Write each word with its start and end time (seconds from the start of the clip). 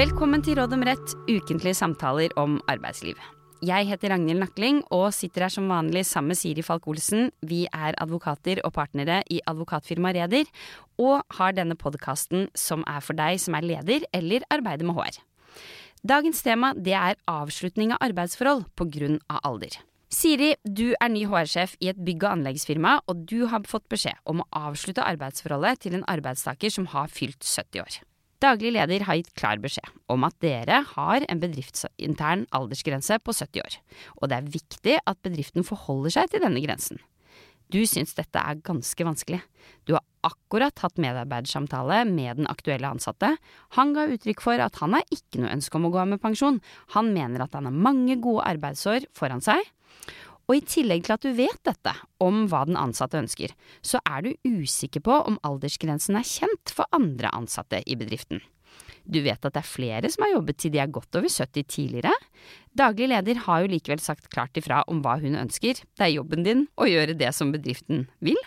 Velkommen 0.00 0.40
til 0.40 0.56
Råd 0.56 0.72
om 0.72 0.84
rett, 0.86 1.10
ukentlige 1.28 1.76
samtaler 1.76 2.32
om 2.40 2.54
arbeidsliv. 2.72 3.18
Jeg 3.60 3.84
heter 3.84 4.14
Ragnhild 4.14 4.40
Nakling 4.40 4.78
og 4.96 5.10
sitter 5.12 5.44
her 5.44 5.52
som 5.52 5.66
vanlig 5.68 6.06
sammen 6.08 6.32
med 6.32 6.38
Siri 6.40 6.64
Falk 6.64 6.86
Olsen. 6.88 7.28
Vi 7.44 7.66
er 7.68 7.98
advokater 8.00 8.62
og 8.64 8.72
partnere 8.78 9.18
i 9.28 9.42
advokatfirmaet 9.50 10.16
Reder, 10.16 10.48
og 10.96 11.20
har 11.36 11.52
denne 11.52 11.76
podkasten 11.76 12.48
som 12.56 12.86
er 12.88 13.04
for 13.04 13.18
deg 13.18 13.42
som 13.44 13.58
er 13.58 13.68
leder 13.74 14.08
eller 14.16 14.46
arbeider 14.48 14.88
med 14.88 14.96
HR. 14.96 15.20
Dagens 16.14 16.40
tema 16.48 16.72
det 16.72 16.96
er 16.96 17.20
avslutning 17.28 17.92
av 17.92 18.00
arbeidsforhold 18.08 18.70
pga. 18.80 19.18
Av 19.28 19.44
alder. 19.52 19.82
Siri, 20.08 20.54
du 20.64 20.94
er 20.96 21.12
ny 21.12 21.26
HR-sjef 21.28 21.76
i 21.76 21.92
et 21.92 22.00
bygg- 22.00 22.24
og 22.24 22.38
anleggsfirma, 22.38 23.02
og 23.04 23.26
du 23.28 23.44
har 23.52 23.68
fått 23.68 23.90
beskjed 23.92 24.16
om 24.24 24.40
å 24.40 24.48
avslutte 24.70 25.04
arbeidsforholdet 25.04 25.84
til 25.84 26.00
en 26.00 26.08
arbeidstaker 26.08 26.72
som 26.72 26.88
har 26.94 27.12
fylt 27.12 27.44
70 27.44 27.84
år. 27.84 28.06
Daglig 28.40 28.72
leder 28.72 29.04
har 29.04 29.18
gitt 29.18 29.34
klar 29.36 29.60
beskjed 29.60 29.90
om 30.08 30.24
at 30.24 30.36
dere 30.40 30.80
har 30.94 31.24
en 31.28 31.40
bedriftsintern 31.42 32.46
aldersgrense 32.56 33.18
på 33.20 33.34
70 33.36 33.60
år, 33.60 33.76
og 34.16 34.30
det 34.30 34.38
er 34.38 34.52
viktig 34.54 34.94
at 35.04 35.20
bedriften 35.26 35.66
forholder 35.66 36.14
seg 36.14 36.32
til 36.32 36.46
denne 36.46 36.62
grensen. 36.64 37.02
Du 37.70 37.78
syns 37.86 38.16
dette 38.16 38.40
er 38.40 38.62
ganske 38.66 39.04
vanskelig. 39.06 39.42
Du 39.86 39.92
har 39.94 40.02
akkurat 40.26 40.80
hatt 40.82 40.96
medarbeidersamtale 40.98 42.00
med 42.08 42.40
den 42.40 42.48
aktuelle 42.50 42.88
ansatte. 42.88 43.34
Han 43.76 43.92
ga 43.94 44.08
uttrykk 44.10 44.42
for 44.42 44.62
at 44.64 44.80
han 44.82 44.96
har 44.96 45.04
ikke 45.14 45.44
noe 45.44 45.52
ønske 45.54 45.78
om 45.78 45.86
å 45.86 45.92
gå 45.92 46.00
av 46.02 46.10
med 46.10 46.22
pensjon. 46.24 46.58
Han 46.96 47.12
mener 47.14 47.44
at 47.44 47.54
han 47.54 47.68
har 47.68 47.76
mange 47.76 48.16
gode 48.24 48.48
arbeidsår 48.48 49.06
foran 49.14 49.44
seg. 49.44 49.62
Og 50.50 50.56
i 50.58 50.64
tillegg 50.66 51.04
til 51.06 51.14
at 51.14 51.22
du 51.22 51.30
vet 51.38 51.60
dette 51.62 51.92
om 52.18 52.48
hva 52.50 52.64
den 52.66 52.78
ansatte 52.78 53.20
ønsker, 53.20 53.52
så 53.86 54.00
er 54.02 54.24
du 54.26 54.32
usikker 54.58 55.04
på 55.06 55.20
om 55.30 55.38
aldersgrensen 55.46 56.18
er 56.18 56.26
kjent 56.26 56.72
for 56.74 56.90
andre 56.96 57.30
ansatte 57.38 57.78
i 57.86 57.94
bedriften. 58.00 58.42
Du 59.06 59.20
vet 59.22 59.38
at 59.38 59.54
det 59.54 59.62
er 59.62 59.68
flere 59.68 60.10
som 60.10 60.26
har 60.26 60.34
jobbet 60.34 60.58
til 60.60 60.74
de 60.74 60.82
er 60.82 60.90
godt 60.90 61.16
over 61.18 61.30
70 61.30 61.66
tidligere. 61.70 62.12
Daglig 62.76 63.08
leder 63.12 63.40
har 63.46 63.62
jo 63.62 63.70
likevel 63.70 64.02
sagt 64.02 64.26
klart 64.34 64.58
ifra 64.58 64.82
om 64.90 65.04
hva 65.04 65.16
hun 65.22 65.38
ønsker. 65.38 65.80
Det 65.96 66.06
er 66.06 66.16
jobben 66.16 66.42
din 66.46 66.66
å 66.74 66.90
gjøre 66.90 67.16
det 67.18 67.30
som 67.36 67.54
bedriften 67.54 68.08
vil, 68.18 68.38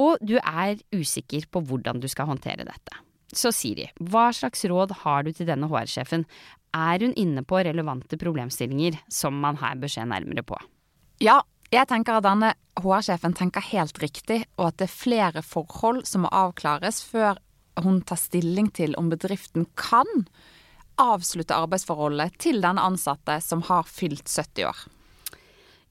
og 0.00 0.16
du 0.24 0.38
er 0.40 0.80
usikker 0.96 1.48
på 1.52 1.62
hvordan 1.68 2.00
du 2.00 2.08
skal 2.10 2.32
håndtere 2.32 2.64
dette. 2.64 3.00
Så 3.34 3.52
Siri, 3.54 3.90
hva 4.00 4.30
slags 4.32 4.64
råd 4.70 4.92
har 5.02 5.24
du 5.26 5.32
til 5.34 5.48
denne 5.48 5.68
HR-sjefen? 5.68 6.24
Er 6.74 7.04
hun 7.04 7.14
inne 7.18 7.44
på 7.46 7.60
relevante 7.66 8.18
problemstillinger 8.20 9.00
som 9.12 9.36
man 9.42 9.58
her 9.60 9.76
bør 9.80 9.92
se 9.92 10.06
nærmere 10.06 10.44
på? 10.46 10.58
Ja, 11.24 11.38
jeg 11.72 11.88
tenker 11.88 12.18
at 12.18 12.26
denne 12.26 12.50
HR-sjefen 12.82 13.32
tenker 13.38 13.64
helt 13.70 13.96
riktig, 14.02 14.42
og 14.58 14.66
at 14.68 14.80
det 14.82 14.90
er 14.90 14.92
flere 14.92 15.42
forhold 15.46 16.02
som 16.08 16.26
må 16.26 16.32
avklares 16.34 16.98
før 17.06 17.38
hun 17.80 18.02
tar 18.04 18.20
stilling 18.20 18.68
til 18.76 18.92
om 19.00 19.08
bedriften 19.08 19.64
kan 19.78 20.26
avslutte 21.00 21.56
arbeidsforholdet 21.56 22.36
til 22.44 22.60
den 22.62 22.78
ansatte 22.82 23.38
som 23.40 23.64
har 23.70 23.88
fylt 23.88 24.28
70 24.28 24.68
år. 24.68 24.84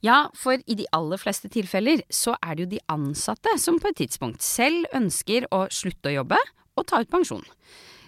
Ja, 0.05 0.27
for 0.37 0.59
i 0.59 0.77
de 0.77 0.85
aller 0.93 1.17
fleste 1.17 1.49
tilfeller 1.49 2.03
så 2.13 2.35
er 2.37 2.53
det 2.53 2.65
jo 2.65 2.71
de 2.75 2.85
ansatte 2.91 3.57
som 3.57 3.79
på 3.81 3.89
et 3.89 4.03
tidspunkt 4.03 4.45
selv 4.45 4.85
ønsker 4.93 5.47
å 5.55 5.65
slutte 5.73 6.11
å 6.11 6.17
jobbe 6.19 6.39
og 6.77 6.89
ta 6.91 7.01
ut 7.01 7.09
pensjon. 7.09 7.45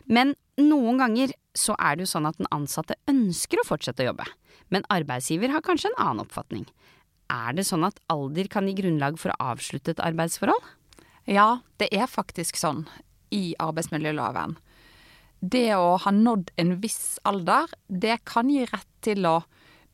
Men 0.06 0.36
noen 0.62 1.02
ganger 1.02 1.34
så 1.58 1.73
er 1.80 1.95
det 1.95 2.06
jo 2.06 2.14
sånn 2.14 2.30
at 2.30 2.38
den 2.38 2.52
ansatte 2.54 3.00
ønsker 3.10 3.64
å 3.64 3.67
fortsette 3.67 4.06
å 4.06 4.12
jobbe, 4.12 4.28
men 4.70 4.86
arbeidsgiver 4.94 5.56
har 5.56 5.66
kanskje 5.66 5.89
en 5.94 6.04
annen 6.04 6.28
oppfatning. 6.28 6.67
Er 7.31 7.56
det 7.58 7.66
sånn 7.66 7.86
at 7.88 8.00
alder 8.12 8.50
kan 8.52 8.68
gi 8.70 8.76
grunnlag 8.78 9.18
for 9.22 9.34
å 9.34 9.52
avslutte 9.54 9.95
et 9.95 10.04
arbeidsforhold? 10.04 10.62
Ja, 11.26 11.62
det 11.82 11.90
er 11.95 12.09
faktisk 12.09 12.58
sånn 12.59 12.84
i 13.34 13.56
arbeidsmiljøloven. 13.62 14.58
Det 15.42 15.73
å 15.78 15.95
ha 16.02 16.11
nådd 16.14 16.52
en 16.61 16.76
viss 16.82 17.17
alder, 17.26 17.70
det 17.88 18.20
kan 18.30 18.49
gi 18.49 18.66
rett 18.70 18.92
til 19.05 19.26
å 19.26 19.39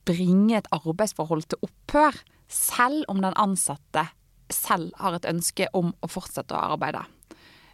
bringe 0.08 0.60
et 0.60 0.70
arbeidsforhold 0.76 1.48
til 1.52 1.68
opphør, 1.68 2.18
selv 2.52 3.08
om 3.12 3.22
den 3.24 3.36
ansatte 3.40 4.10
selv 4.52 4.92
har 5.00 5.16
et 5.16 5.28
ønske 5.30 5.70
om 5.78 5.94
å 6.04 6.10
fortsette 6.12 6.56
å 6.56 6.74
arbeide. 6.76 7.06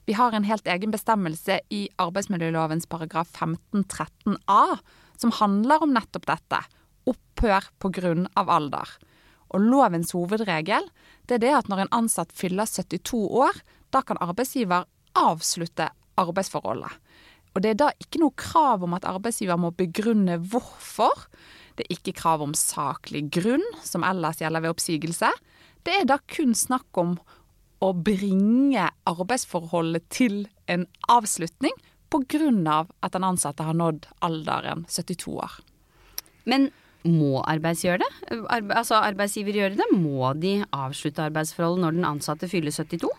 Vi 0.07 0.15
har 0.15 0.31
en 0.31 0.45
helt 0.47 0.67
egen 0.69 0.93
bestemmelse 0.93 1.59
i 1.73 1.87
arbeidsmiljølovens 1.99 2.87
paragraf 2.87 3.33
15-13 3.33 4.37
a, 4.47 4.77
som 5.19 5.33
handler 5.35 5.83
om 5.83 5.95
nettopp 5.97 6.29
dette 6.29 6.61
opphør 7.09 7.67
av 8.37 8.49
alder. 8.49 8.87
Og 9.55 9.63
lovens 9.63 10.13
hovedregel 10.15 10.89
det 11.27 11.37
er 11.37 11.43
det 11.43 11.53
at 11.59 11.69
når 11.71 11.85
en 11.85 11.95
ansatt 12.03 12.31
fyller 12.35 12.67
72 12.69 13.19
år, 13.43 13.61
da 13.91 14.03
kan 14.03 14.19
arbeidsgiver 14.23 14.87
avslutte 15.17 15.89
arbeidsforholdet. 16.19 16.91
Og 17.55 17.63
det 17.63 17.71
er 17.73 17.79
da 17.79 17.87
ikke 18.03 18.21
noe 18.21 18.35
krav 18.37 18.83
om 18.85 18.93
at 18.93 19.07
arbeidsgiver 19.09 19.57
må 19.59 19.71
begrunne 19.75 20.37
hvorfor. 20.51 21.25
Det 21.77 21.87
er 21.87 21.95
ikke 21.97 22.15
krav 22.19 22.43
om 22.45 22.53
saklig 22.57 23.25
grunn, 23.33 23.65
som 23.81 24.05
ellers 24.05 24.41
gjelder 24.41 24.63
ved 24.63 24.75
oppsigelse. 24.75 25.31
Det 25.85 25.95
er 25.95 26.07
da 26.09 26.19
kun 26.29 26.53
snakk 26.57 26.99
om 27.01 27.15
å 27.81 27.91
bringe 27.93 28.87
arbeidsforholdet 29.09 30.07
til 30.13 30.45
en 30.69 30.85
avslutning 31.09 31.73
pga. 32.09 32.85
at 33.01 33.11
den 33.11 33.23
ansatte 33.23 33.63
har 33.63 33.73
nådd 33.73 34.07
alderen 34.21 34.85
72 34.87 35.27
år. 35.27 35.51
Men 36.45 36.71
må 37.05 37.41
arbeidsgiver 37.45 38.01
det? 38.01 38.09
Arbe 38.49 38.75
altså 38.79 38.97
arbeidsgiver 38.99 39.55
gjøre 39.59 39.77
det? 39.79 39.87
Må 39.93 40.33
de 40.39 40.59
avslutte 40.75 41.23
arbeidsforholdet 41.27 41.83
når 41.83 41.97
den 41.97 42.09
ansatte 42.09 42.49
fyller 42.51 42.73
72? 42.73 43.11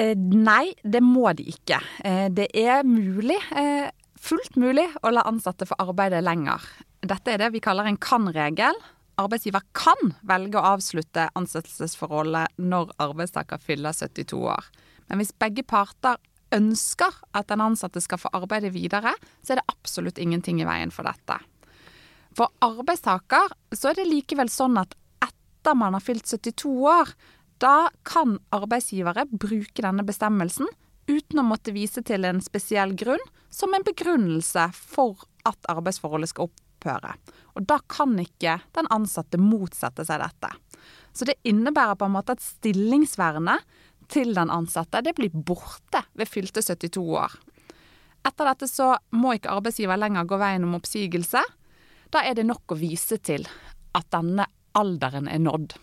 Eh, 0.00 0.16
nei, 0.16 0.72
det 0.82 1.02
må 1.04 1.32
de 1.36 1.44
ikke. 1.52 1.80
Eh, 2.04 2.28
det 2.32 2.48
er 2.56 2.82
mulig, 2.86 3.36
eh, 3.52 3.90
fullt 4.16 4.56
mulig, 4.56 4.88
å 5.02 5.12
la 5.12 5.26
ansatte 5.28 5.68
få 5.68 5.76
arbeide 5.78 6.22
lenger. 6.22 6.64
Dette 7.02 7.34
er 7.34 7.38
det 7.38 7.52
vi 7.52 7.60
kaller 7.60 7.84
en 7.84 7.98
kan-regel. 7.98 8.74
Arbeidsgiver 9.18 9.62
kan 9.74 10.14
velge 10.24 10.56
å 10.56 10.76
avslutte 10.76 11.28
ansettelsesforholdet 11.36 12.56
når 12.58 12.90
arbeidstaker 12.98 13.60
fyller 13.60 13.92
72 13.92 14.40
år. 14.48 14.64
Men 15.08 15.18
hvis 15.18 15.34
begge 15.36 15.62
parter 15.62 16.16
ønsker 16.52 17.12
at 17.34 17.48
den 17.48 17.60
ansatte 17.60 18.00
skal 18.00 18.18
få 18.18 18.30
arbeide 18.32 18.72
videre, 18.72 19.14
så 19.42 19.52
er 19.52 19.60
det 19.60 19.68
absolutt 19.68 20.18
ingenting 20.18 20.60
i 20.62 20.68
veien 20.68 20.90
for 20.90 21.04
dette. 21.04 21.38
For 22.36 22.52
arbeidstaker 22.64 23.52
så 23.76 23.90
er 23.90 24.00
det 24.00 24.08
likevel 24.08 24.50
sånn 24.52 24.78
at 24.80 24.94
etter 25.24 25.76
man 25.78 25.96
har 25.96 26.04
fylt 26.04 26.26
72 26.28 26.70
år, 26.88 27.12
da 27.62 27.90
kan 28.08 28.38
arbeidsgivere 28.54 29.28
bruke 29.30 29.84
denne 29.84 30.02
bestemmelsen 30.06 30.66
uten 31.10 31.42
å 31.42 31.46
måtte 31.46 31.74
vise 31.74 32.02
til 32.06 32.26
en 32.26 32.40
spesiell 32.42 32.94
grunn 32.98 33.22
som 33.52 33.74
en 33.74 33.84
begrunnelse 33.86 34.68
for 34.74 35.26
at 35.46 35.70
arbeidsforholdet 35.70 36.32
skal 36.32 36.48
opphøre. 36.48 37.14
Og 37.54 37.66
da 37.68 37.78
kan 37.90 38.16
ikke 38.18 38.58
den 38.74 38.88
ansatte 38.94 39.38
motsette 39.38 40.06
seg 40.08 40.22
dette. 40.22 40.50
Så 41.12 41.28
det 41.28 41.38
innebærer 41.46 41.98
på 41.98 42.08
en 42.08 42.16
måte 42.16 42.34
at 42.34 42.44
stillingsvernet 42.44 43.66
til 44.12 44.32
den 44.36 44.50
ansatte 44.52 45.02
det 45.04 45.14
blir 45.16 45.32
borte 45.32 46.02
ved 46.18 46.30
fylte 46.30 46.64
72 46.64 47.02
år. 47.02 47.34
Etter 48.26 48.48
dette 48.48 48.68
så 48.70 48.94
må 49.18 49.34
ikke 49.36 49.52
arbeidsgiver 49.52 49.98
lenger 49.98 50.28
gå 50.30 50.38
veien 50.40 50.64
om 50.66 50.76
oppsigelse. 50.78 51.42
Da 52.12 52.22
er 52.28 52.36
det 52.36 52.44
nok 52.44 52.74
å 52.74 52.78
vise 52.78 53.16
til 53.24 53.46
at 53.96 54.08
denne 54.12 54.44
alderen 54.76 55.28
er 55.32 55.40
nådd. 55.40 55.74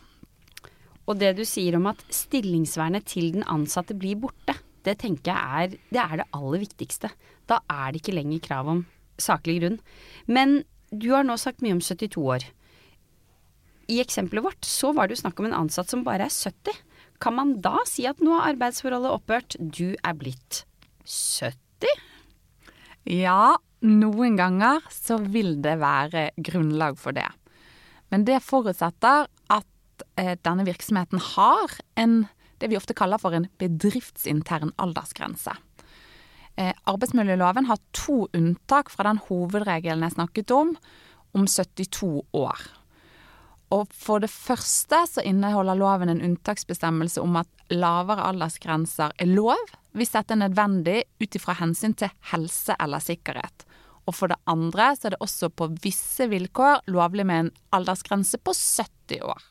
Og 1.10 1.18
det 1.18 1.34
du 1.40 1.46
sier 1.48 1.78
om 1.80 1.88
at 1.90 2.04
stillingsvernet 2.14 3.08
til 3.10 3.32
den 3.34 3.46
ansatte 3.50 3.96
blir 3.98 4.20
borte, 4.22 4.54
det 4.86 5.00
tenker 5.02 5.34
jeg 5.34 5.40
er 5.40 5.74
det, 5.74 6.04
er 6.04 6.22
det 6.22 6.28
aller 6.38 6.62
viktigste. 6.62 7.10
Da 7.50 7.60
er 7.66 7.92
det 7.92 8.04
ikke 8.04 8.16
lenger 8.16 8.44
krav 8.46 8.70
om 8.70 8.84
saklig 9.20 9.58
grunn. 9.60 9.80
Men 10.30 10.62
du 10.94 11.10
har 11.16 11.26
nå 11.26 11.36
sagt 11.42 11.64
mye 11.66 11.76
om 11.78 11.82
72 11.84 12.22
år. 12.22 12.46
I 13.90 13.98
eksempelet 14.04 14.46
vårt 14.46 14.70
så 14.70 14.94
var 14.94 15.10
det 15.10 15.18
jo 15.18 15.24
snakk 15.24 15.42
om 15.42 15.50
en 15.50 15.58
ansatt 15.64 15.90
som 15.90 16.06
bare 16.06 16.30
er 16.30 16.34
70. 16.34 16.78
Kan 17.20 17.36
man 17.40 17.56
da 17.64 17.82
si 17.90 18.06
at 18.08 18.22
nå 18.22 18.36
har 18.38 18.54
arbeidsforholdet 18.54 19.16
opphørt, 19.18 19.58
du 19.58 19.98
er 19.98 20.16
blitt 20.18 20.64
70? 21.10 21.90
Ja, 23.10 23.58
noen 23.86 24.36
ganger 24.40 24.84
så 24.92 25.20
vil 25.22 25.58
det 25.64 25.78
være 25.80 26.30
grunnlag 26.36 26.98
for 27.00 27.16
det. 27.16 27.28
Men 28.10 28.26
det 28.28 28.42
forutsetter 28.44 29.28
at 29.54 29.68
Eh, 30.16 30.36
denne 30.44 30.66
virksomheten 30.68 31.20
har 31.36 31.72
en, 31.96 32.26
det 32.60 32.70
vi 32.72 32.78
ofte 32.78 32.96
kaller 32.98 33.22
for 33.22 33.36
en 33.36 33.48
bedriftsintern 33.62 34.74
aldersgrense. 34.82 35.54
Eh, 36.56 36.74
arbeidsmiljøloven 36.92 37.70
har 37.70 37.80
to 37.96 38.28
unntak 38.36 38.92
fra 38.92 39.08
den 39.08 39.22
hovedregelen 39.30 40.04
jeg 40.08 40.18
snakket 40.18 40.52
om, 40.52 40.76
om 41.34 41.48
72 41.48 42.26
år. 42.34 42.68
Og 43.70 43.86
For 43.94 44.20
det 44.20 44.32
første 44.34 45.04
så 45.06 45.22
inneholder 45.22 45.78
loven 45.78 46.10
en 46.10 46.24
unntaksbestemmelse 46.26 47.22
om 47.22 47.36
at 47.38 47.50
lavere 47.70 48.26
aldersgrenser 48.32 49.14
er 49.14 49.30
lov 49.30 49.62
hvis 49.94 50.16
dette 50.16 50.34
er 50.34 50.42
nødvendig 50.42 51.04
ut 51.22 51.36
ifra 51.38 51.54
hensyn 51.60 51.94
til 51.94 52.10
helse 52.32 52.74
eller 52.82 53.02
sikkerhet. 53.02 53.66
Og 54.10 54.16
for 54.18 54.32
det 54.32 54.40
andre 54.50 54.90
så 54.98 55.10
er 55.10 55.16
det 55.16 55.22
også 55.22 55.52
på 55.54 55.70
visse 55.84 56.26
vilkår 56.32 56.88
lovlig 56.90 57.28
med 57.30 57.46
en 57.46 57.52
aldersgrense 57.78 58.40
på 58.42 58.56
70 58.58 59.22
år. 59.30 59.44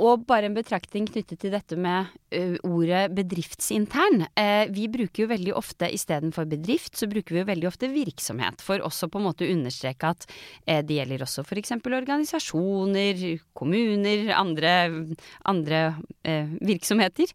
Og 0.00 0.24
bare 0.26 0.48
en 0.48 0.56
betraktning 0.56 1.06
knyttet 1.06 1.42
til 1.42 1.52
dette 1.52 1.76
med 1.78 2.08
uh, 2.34 2.56
ordet 2.66 3.04
bedriftsintern. 3.14 4.24
Uh, 4.34 4.64
vi 4.72 4.88
bruker 4.90 5.24
jo 5.24 5.30
veldig 5.30 5.54
ofte 5.58 5.88
istedenfor 5.92 6.48
bedrift, 6.50 6.96
så 6.98 7.06
bruker 7.10 7.36
vi 7.36 7.42
jo 7.42 7.48
veldig 7.50 7.68
ofte 7.68 7.90
virksomhet. 7.92 8.64
For 8.64 8.82
også 8.82 9.10
på 9.12 9.20
en 9.20 9.26
måte 9.28 9.46
å 9.46 9.52
understreke 9.52 10.10
at 10.14 10.26
uh, 10.26 10.80
det 10.82 10.98
gjelder 10.98 11.22
også 11.26 11.44
f.eks. 11.44 11.74
organisasjoner, 11.84 13.22
kommuner, 13.54 14.32
andre, 14.36 14.72
andre 15.48 15.80
virksomheter. 16.62 17.30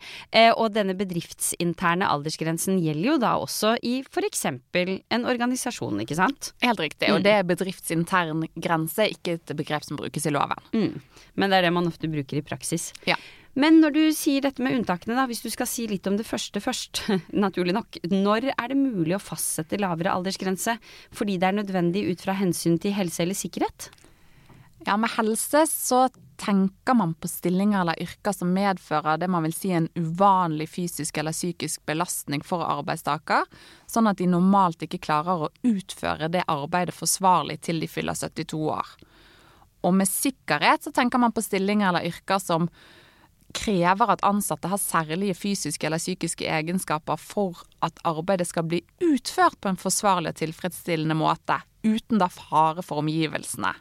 og 0.57 0.71
denne 0.75 0.95
bedriftsinterne 0.97 2.07
aldersgrensen 2.07 2.79
gjelder 2.81 3.09
jo 3.09 3.15
da 3.21 3.33
også 3.39 3.75
i 3.85 3.99
f.eks. 4.05 4.45
en 4.47 5.27
organisasjon, 5.27 6.01
ikke 6.03 6.17
sant? 6.17 6.51
Helt 6.63 6.81
riktig. 6.81 7.11
Og 7.13 7.21
mm. 7.21 7.25
det 7.25 7.33
er 7.35 7.47
bedriftsintern 7.47 8.45
grense, 8.55 9.09
ikke 9.13 9.37
et 9.37 9.55
begrep 9.59 9.85
som 9.85 9.99
brukes 9.99 10.27
i 10.27 10.33
loven. 10.33 10.71
Mm. 10.73 10.99
Men 11.37 11.53
det 11.53 11.59
er 11.59 11.67
det 11.67 11.75
man 11.75 11.89
ofte 11.91 12.09
bruker 12.11 12.39
i 12.39 12.45
praksis 12.45 12.56
praksis. 12.57 12.91
Ja. 13.07 13.17
Men 13.57 13.79
når 13.81 13.93
du 13.95 14.01
sier 14.13 14.43
dette 14.45 14.61
med 14.61 14.75
unntakene, 14.77 15.15
da, 15.17 15.25
hvis 15.29 15.41
du 15.41 15.49
skal 15.49 15.69
si 15.69 15.87
litt 15.89 16.05
om 16.09 16.17
det 16.19 16.27
første 16.27 16.61
først, 16.61 17.07
naturlig 17.45 17.73
nok. 17.77 18.01
Når 18.11 18.51
er 18.53 18.67
det 18.69 18.77
mulig 18.77 19.15
å 19.17 19.23
fastsette 19.23 19.79
lavere 19.81 20.13
aldersgrense 20.13 20.77
fordi 21.15 21.39
det 21.41 21.49
er 21.49 21.57
nødvendig 21.57 22.05
ut 22.11 22.27
fra 22.27 22.37
hensyn 22.37 22.77
til 22.81 22.93
helse 22.97 23.23
eller 23.25 23.37
sikkerhet? 23.37 23.89
Ja, 24.85 24.93
med 25.01 25.09
helse 25.17 25.65
så 25.71 26.05
tenker 26.37 26.93
man 26.93 27.15
på 27.17 27.27
stillinger 27.27 27.81
eller 27.81 27.97
yrker 28.01 28.31
som 28.31 28.53
medfører 28.53 29.17
det 29.17 29.27
man 29.33 29.47
vil 29.47 29.55
si 29.57 29.71
en 29.73 29.89
uvanlig 29.97 30.69
fysisk 30.69 31.17
eller 31.17 31.33
psykisk 31.33 31.81
belastning 31.89 32.45
for 32.45 32.61
arbeidstaker, 32.61 33.49
sånn 33.89 34.07
at 34.11 34.21
de 34.21 34.29
normalt 34.29 34.85
ikke 34.85 35.01
klarer 35.01 35.47
å 35.47 35.51
utføre 35.65 36.29
det 36.29 36.45
arbeidet 36.45 36.95
forsvarlig 36.95 37.57
til 37.65 37.81
de 37.81 37.89
fyller 37.89 38.15
72 38.15 38.61
år. 38.77 38.93
Og 39.87 39.95
med 39.95 40.09
sikkerhet 40.09 40.83
så 40.83 40.93
tenker 40.95 41.21
man 41.21 41.33
på 41.35 41.43
stillinger 41.45 41.89
eller 41.89 42.09
yrker 42.09 42.41
som 42.43 42.67
krever 43.55 44.11
at 44.11 44.23
ansatte 44.27 44.69
har 44.69 44.81
særlige 44.81 45.35
fysiske 45.37 45.87
eller 45.87 46.01
psykiske 46.01 46.45
egenskaper 46.51 47.19
for 47.21 47.63
at 47.85 47.99
arbeidet 48.07 48.49
skal 48.49 48.67
bli 48.67 48.81
utført 49.03 49.55
på 49.63 49.71
en 49.71 49.79
forsvarlig 49.79 50.33
og 50.33 50.41
tilfredsstillende 50.41 51.15
måte, 51.17 51.61
uten 51.87 52.19
da 52.19 52.27
fare 52.31 52.83
for 52.83 53.01
omgivelsene. 53.01 53.71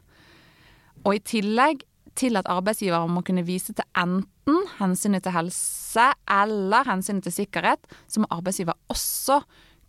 Og 1.04 1.18
i 1.18 1.24
tillegg 1.26 1.82
til 2.16 2.38
at 2.38 2.48
arbeidsgivere 2.48 3.10
må 3.10 3.22
kunne 3.26 3.44
vise 3.46 3.74
til 3.76 3.86
enten 3.98 4.62
hensynet 4.78 5.26
til 5.26 5.34
helse 5.34 6.06
eller 6.30 6.86
hensynet 6.88 7.26
til 7.26 7.34
sikkerhet, 7.42 7.82
så 8.08 8.22
må 8.22 8.30
arbeidsgiver 8.30 8.78
også 8.92 9.42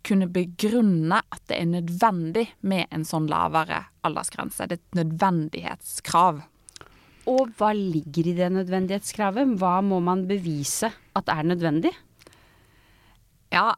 kunne 0.06 0.28
begrunne 0.32 1.20
at 1.20 1.42
det 1.50 1.58
er 1.58 1.70
nødvendig 1.70 2.46
med 2.60 2.86
en 2.94 3.04
sånn 3.06 3.28
lavere 3.30 3.84
aldersgrense. 4.06 4.68
Det 4.68 4.78
er 4.78 4.82
et 4.82 5.00
nødvendighetskrav. 5.00 6.40
Og 7.28 7.50
hva 7.58 7.72
ligger 7.76 8.30
i 8.30 8.36
det 8.38 8.48
nødvendighetskravet? 8.54 9.56
Hva 9.60 9.78
må 9.84 10.00
man 10.04 10.24
bevise 10.30 10.90
at 11.18 11.32
er 11.32 11.44
nødvendig? 11.44 11.92
Ja, 13.52 13.74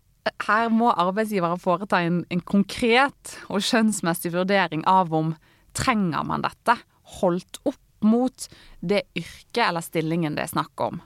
her 0.46 0.70
må 0.70 0.90
arbeidsgivere 0.92 1.58
foreta 1.60 2.02
en, 2.04 2.22
en 2.30 2.42
konkret 2.46 3.36
og 3.48 3.64
skjønnsmessig 3.64 4.34
vurdering 4.34 4.84
av 4.90 5.14
om 5.16 5.34
trenger 5.76 6.26
man 6.26 6.44
dette, 6.44 6.76
holdt 7.20 7.60
opp 7.66 7.80
mot 8.06 8.46
det 8.80 9.02
yrket 9.18 9.64
eller 9.66 9.84
stillingen 9.84 10.36
det 10.36 10.46
er 10.46 10.54
snakk 10.54 10.84
om. 10.84 11.00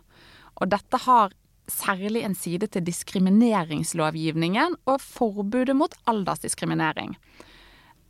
Og 0.60 0.70
dette 0.70 1.00
har 1.06 1.32
særlig 1.70 2.24
en 2.24 2.36
side 2.36 2.68
til 2.72 2.84
diskrimineringslovgivningen 2.86 4.76
og 4.90 5.00
forbudet 5.02 5.76
mot 5.76 5.94
aldersdiskriminering. 6.10 7.16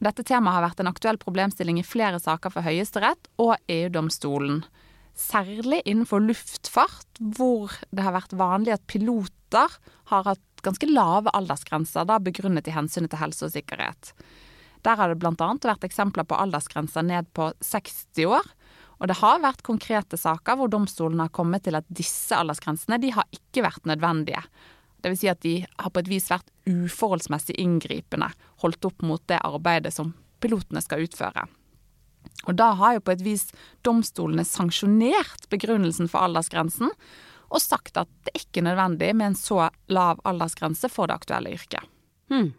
Dette 0.04 0.24
temaet 0.26 0.58
har 0.58 0.66
vært 0.66 0.80
en 0.82 0.90
aktuell 0.90 1.18
problemstilling 1.20 1.78
i 1.80 1.86
flere 1.86 2.18
saker 2.20 2.52
for 2.52 2.66
Høyesterett 2.66 3.30
og 3.40 3.54
EU-domstolen. 3.70 4.64
Særlig 5.14 5.80
innenfor 5.86 6.24
luftfart, 6.24 7.20
hvor 7.20 7.72
det 7.94 8.02
har 8.02 8.16
vært 8.16 8.34
vanlig 8.36 8.74
at 8.74 8.86
piloter 8.90 9.78
har 10.10 10.26
hatt 10.26 10.42
ganske 10.64 10.88
lave 10.90 11.30
aldersgrenser, 11.36 12.08
da 12.08 12.18
begrunnet 12.18 12.68
i 12.68 12.74
hensynet 12.74 13.12
til 13.12 13.22
helse 13.22 13.46
og 13.46 13.54
sikkerhet. 13.54 14.12
Der 14.84 14.98
har 14.98 15.08
det 15.08 15.20
bl.a. 15.22 15.32
vært 15.64 15.86
eksempler 15.86 16.26
på 16.28 16.36
aldersgrenser 16.36 17.06
ned 17.06 17.30
på 17.36 17.52
60 17.64 18.26
år, 18.28 18.50
og 19.00 19.10
det 19.10 19.18
har 19.18 19.42
vært 19.42 19.64
konkrete 19.66 20.18
saker 20.20 20.58
hvor 20.58 20.70
domstolen 20.70 21.22
har 21.22 21.32
kommet 21.34 21.66
til 21.66 21.76
at 21.78 21.88
disse 21.88 22.36
aldersgrensene 22.36 23.00
de 23.02 23.10
har 23.16 23.26
ikke 23.34 23.64
vært 23.66 23.88
nødvendige. 23.90 24.42
Dvs. 25.04 25.20
Si 25.20 25.28
at 25.28 25.42
de 25.44 25.56
har 25.66 25.92
på 25.92 26.00
et 26.00 26.08
vis 26.08 26.30
vært 26.32 26.48
uforholdsmessig 26.70 27.58
inngripende 27.60 28.30
holdt 28.62 28.88
opp 28.88 29.04
mot 29.04 29.22
det 29.28 29.42
arbeidet 29.44 29.92
som 29.94 30.14
pilotene 30.40 30.80
skal 30.84 31.04
utføre. 31.04 31.46
Og 32.48 32.56
da 32.56 32.70
har 32.78 32.96
jo 32.96 33.04
på 33.04 33.14
et 33.14 33.24
vis 33.24 33.46
domstolene 33.86 34.44
sanksjonert 34.48 35.48
begrunnelsen 35.52 36.08
for 36.10 36.26
aldersgrensen, 36.26 36.92
og 37.54 37.62
sagt 37.62 37.98
at 38.00 38.10
det 38.26 38.34
ikke 38.40 38.62
er 38.62 38.70
nødvendig 38.70 39.10
med 39.14 39.30
en 39.30 39.38
så 39.38 39.68
lav 39.92 40.22
aldersgrense 40.26 40.88
for 40.90 41.08
det 41.08 41.18
aktuelle 41.20 41.52
yrket. 41.54 41.84
Hmm. 42.32 42.54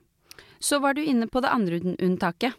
Så 0.60 0.80
var 0.80 0.96
du 0.96 1.04
inne 1.04 1.28
på 1.28 1.42
det 1.44 1.52
andre 1.52 1.82
unntaket. 1.98 2.56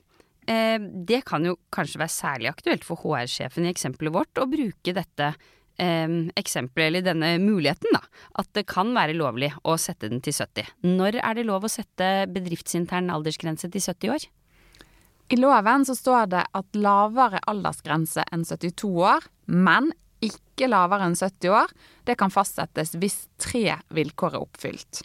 Eh, 0.47 0.79
det 0.81 1.25
kan 1.27 1.45
jo 1.47 1.57
kanskje 1.75 2.01
være 2.03 2.15
særlig 2.15 2.51
aktuelt 2.53 2.87
for 2.87 3.01
HR-sjefen 3.03 3.67
i 3.67 3.73
eksempelet 3.73 4.15
vårt 4.15 4.39
å 4.39 4.47
bruke 4.51 4.95
dette 4.95 5.33
eh, 5.83 6.17
eksempelet, 6.39 6.87
eller 6.87 7.07
denne 7.09 7.33
muligheten, 7.43 7.91
da. 7.97 8.03
At 8.39 8.53
det 8.55 8.67
kan 8.71 8.95
være 8.97 9.17
lovlig 9.19 9.51
å 9.67 9.77
sette 9.81 10.11
den 10.13 10.23
til 10.25 10.37
70. 10.37 10.73
Når 10.87 11.21
er 11.23 11.39
det 11.39 11.47
lov 11.49 11.67
å 11.67 11.73
sette 11.73 12.29
bedriftsintern 12.33 13.11
aldersgrense 13.15 13.71
til 13.73 13.83
70 13.83 14.15
år? 14.15 14.29
I 15.27 15.41
loven 15.41 15.83
så 15.89 15.97
står 15.99 16.29
det 16.31 16.45
at 16.55 16.79
lavere 16.79 17.41
aldersgrense 17.51 18.23
enn 18.31 18.45
72 18.47 18.93
år, 19.03 19.25
men 19.51 19.91
ikke 20.23 20.69
lavere 20.71 21.09
enn 21.09 21.19
70 21.19 21.51
år, 21.51 21.73
det 22.07 22.15
kan 22.21 22.31
fastsettes 22.33 22.95
hvis 22.95 23.25
tre 23.43 23.81
vilkår 23.95 24.37
er 24.37 24.45
oppfylt. 24.47 25.03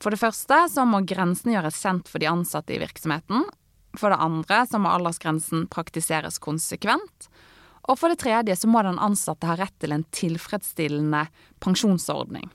For 0.00 0.12
det 0.12 0.20
første 0.20 0.58
så 0.72 0.84
må 0.88 1.02
grensene 1.08 1.56
gjøres 1.56 1.80
kjent 1.80 2.08
for 2.08 2.22
de 2.22 2.28
ansatte 2.28 2.76
i 2.76 2.80
virksomheten, 2.80 3.48
for 3.98 4.12
det 4.12 4.20
andre 4.22 4.64
så 4.70 4.78
må 4.78 4.92
aldersgrensen 4.94 5.66
praktiseres 5.72 6.38
konsekvent. 6.42 7.30
Og 7.88 7.98
for 7.98 8.12
det 8.12 8.20
tredje 8.22 8.54
så 8.58 8.68
må 8.70 8.82
den 8.86 9.00
ansatte 9.02 9.48
ha 9.48 9.56
rett 9.58 9.74
til 9.82 9.94
en 9.96 10.04
tilfredsstillende 10.14 11.24
pensjonsordning. 11.64 12.50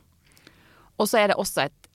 Og 0.95 1.09
så 1.11 1.19
er 1.19 1.31
det 1.31 1.39
også 1.41 1.65
et 1.65 1.91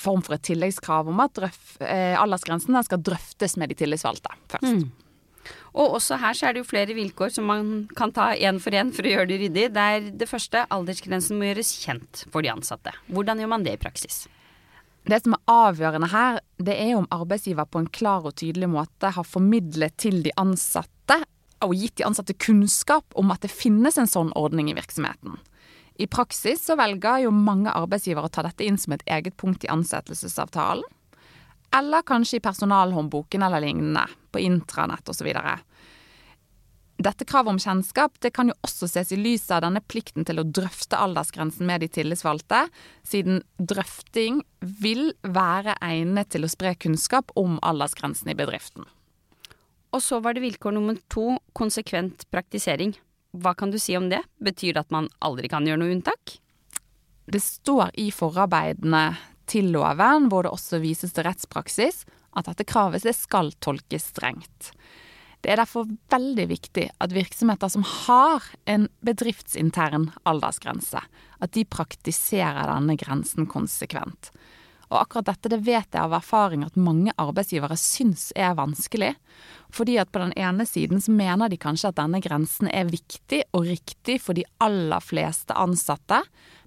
form 0.00 0.22
for 0.24 0.36
et 0.36 0.46
tilleggskrav 0.48 1.10
om 1.12 1.20
at 1.20 1.34
drøf, 1.36 1.76
eh, 1.84 2.16
aldersgrensen 2.16 2.78
skal 2.86 3.02
drøftes 3.04 3.58
med 3.60 3.68
de 3.68 3.76
tillitsvalgte 3.82 4.32
først. 4.48 4.80
Mm. 4.80 4.90
Og 5.74 5.96
også 5.98 6.18
her 6.20 6.34
så 6.36 6.48
er 6.48 6.54
det 6.54 6.64
jo 6.64 6.70
flere 6.70 6.96
vilkår 6.96 7.32
som 7.34 7.46
man 7.48 7.88
kan 7.96 8.12
ta 8.12 8.32
én 8.34 8.58
for 8.62 8.74
én 8.76 8.90
for 8.94 9.06
å 9.06 9.12
gjøre 9.12 9.28
det 9.30 9.40
ryddig. 9.44 9.68
Det 9.74 9.86
er 9.94 10.10
det 10.22 10.28
første, 10.28 10.64
aldersgrensen 10.72 11.38
må 11.38 11.50
gjøres 11.50 11.72
kjent 11.84 12.24
for 12.32 12.42
de 12.42 12.52
ansatte. 12.52 12.94
Hvordan 13.08 13.40
gjør 13.40 13.52
man 13.54 13.66
det 13.66 13.76
i 13.76 13.82
praksis? 13.82 14.24
Det 15.10 15.18
som 15.24 15.34
er 15.34 15.50
avgjørende 15.50 16.10
her, 16.12 16.38
det 16.62 16.76
er 16.78 16.94
om 16.94 17.08
arbeidsgiver 17.10 17.66
på 17.66 17.80
en 17.82 17.90
klar 17.90 18.26
og 18.28 18.36
tydelig 18.38 18.68
måte 18.70 19.10
har 19.16 19.26
formidlet 19.26 19.96
til 19.98 20.20
de 20.22 20.30
ansatte 20.38 21.16
og 21.64 21.74
gitt 21.76 21.96
de 21.98 22.06
ansatte 22.06 22.36
kunnskap 22.38 23.16
om 23.18 23.32
at 23.34 23.42
det 23.42 23.50
finnes 23.50 23.98
en 23.98 24.08
sånn 24.08 24.30
ordning 24.38 24.70
i 24.70 24.76
virksomheten. 24.78 25.40
I 26.00 26.06
praksis 26.08 26.62
så 26.64 26.76
velger 26.80 27.26
jo 27.26 27.32
mange 27.34 27.72
arbeidsgivere 27.74 28.30
å 28.30 28.32
ta 28.32 28.44
dette 28.46 28.64
inn 28.64 28.78
som 28.80 28.94
et 28.94 29.04
eget 29.10 29.36
punkt 29.40 29.66
i 29.66 29.72
ansettelsesavtalen. 29.72 30.86
Eller 31.76 32.06
kanskje 32.06 32.38
i 32.38 32.44
personalhåndboken 32.44 33.42
eller 33.46 33.62
lignende, 33.66 34.06
på 34.30 34.40
intranett 34.42 35.10
osv. 35.10 35.28
Dette 37.00 37.24
kravet 37.24 37.54
om 37.54 37.58
kjennskap 37.60 38.18
det 38.20 38.32
kan 38.36 38.50
jo 38.50 38.54
også 38.66 38.84
ses 38.90 39.12
i 39.14 39.16
lys 39.16 39.46
av 39.54 39.62
denne 39.64 39.80
plikten 39.80 40.26
til 40.28 40.42
å 40.42 40.44
drøfte 40.44 40.98
aldersgrensen 41.00 41.64
med 41.68 41.80
de 41.80 41.88
tillitsvalgte, 41.88 42.66
siden 43.08 43.40
drøfting 43.56 44.42
vil 44.60 45.14
være 45.24 45.78
egnet 45.80 46.28
til 46.34 46.44
å 46.44 46.50
spre 46.52 46.74
kunnskap 46.76 47.32
om 47.40 47.56
aldersgrensen 47.64 48.28
i 48.28 48.36
bedriften. 48.36 48.84
Og 49.96 50.04
så 50.04 50.20
var 50.20 50.36
det 50.36 50.44
vilkår 50.44 50.76
nummer 50.76 51.00
to, 51.08 51.38
konsekvent 51.56 52.28
praktisering. 52.30 52.92
Hva 53.32 53.56
kan 53.56 53.72
du 53.72 53.78
si 53.80 53.96
om 53.96 54.10
det? 54.12 54.20
Betyr 54.44 54.76
det 54.76 54.84
at 54.84 54.94
man 54.94 55.08
aldri 55.24 55.48
kan 55.48 55.64
gjøre 55.66 55.80
noe 55.80 55.96
unntak? 55.96 56.36
Det 57.30 57.40
står 57.40 57.96
i 58.02 58.10
forarbeidene 58.12 59.14
til 59.50 59.72
loven, 59.72 60.28
hvor 60.28 60.44
det 60.44 60.52
også 60.52 60.82
vises 60.82 61.16
til 61.16 61.24
rettspraksis, 61.26 62.04
at 62.36 62.46
dette 62.46 62.68
kravet 62.68 63.08
skal 63.16 63.54
tolkes 63.62 64.12
strengt. 64.12 64.74
Det 65.40 65.52
er 65.52 65.60
derfor 65.62 65.88
veldig 66.12 66.46
viktig 66.50 66.86
at 67.00 67.14
virksomheter 67.16 67.70
som 67.72 67.84
har 67.86 68.44
en 68.68 68.88
bedriftsintern 69.06 70.10
aldersgrense, 70.28 71.00
at 71.40 71.54
de 71.56 71.64
praktiserer 71.64 72.68
denne 72.68 72.96
grensen 73.00 73.48
konsekvent. 73.48 74.32
Og 74.90 74.98
akkurat 75.04 75.30
dette 75.30 75.52
det 75.52 75.60
vet 75.62 75.94
jeg 75.94 76.02
av 76.02 76.16
erfaring 76.18 76.64
at 76.66 76.78
mange 76.78 77.14
arbeidsgivere 77.22 77.76
syns 77.78 78.30
er 78.34 78.56
vanskelig. 78.58 79.12
Fordi 79.70 79.96
at 80.02 80.10
på 80.10 80.18
den 80.18 80.34
ene 80.34 80.66
siden 80.66 81.00
så 81.00 81.14
mener 81.14 81.48
de 81.48 81.60
kanskje 81.62 81.92
at 81.92 82.00
denne 82.00 82.18
grensen 82.22 82.68
er 82.74 82.90
viktig 82.90 83.44
og 83.54 83.68
riktig 83.70 84.18
for 84.24 84.36
de 84.36 84.44
aller 84.58 85.04
fleste 85.04 85.54
ansatte, 85.54 86.24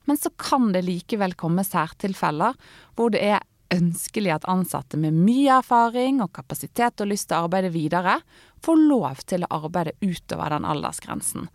men 0.08 0.20
så 0.20 0.32
kan 0.40 0.72
det 0.76 0.86
likevel 0.88 1.36
komme 1.40 1.66
særtilfeller 1.68 2.56
hvor 2.96 3.12
det 3.14 3.22
er 3.28 3.44
ønskelig 3.74 4.36
at 4.36 4.48
ansatte 4.50 5.00
med 5.02 5.16
mye 5.18 5.60
erfaring 5.60 6.22
og 6.24 6.34
kapasitet 6.38 7.02
og 7.02 7.10
lyst 7.12 7.30
til 7.30 7.40
å 7.40 7.48
arbeide 7.48 7.74
videre, 7.74 8.20
får 8.64 8.82
lov 8.82 9.24
til 9.28 9.46
å 9.46 9.52
arbeide 9.64 9.98
utover 10.04 10.54
den 10.56 10.68
aldersgrensen. 10.70 11.50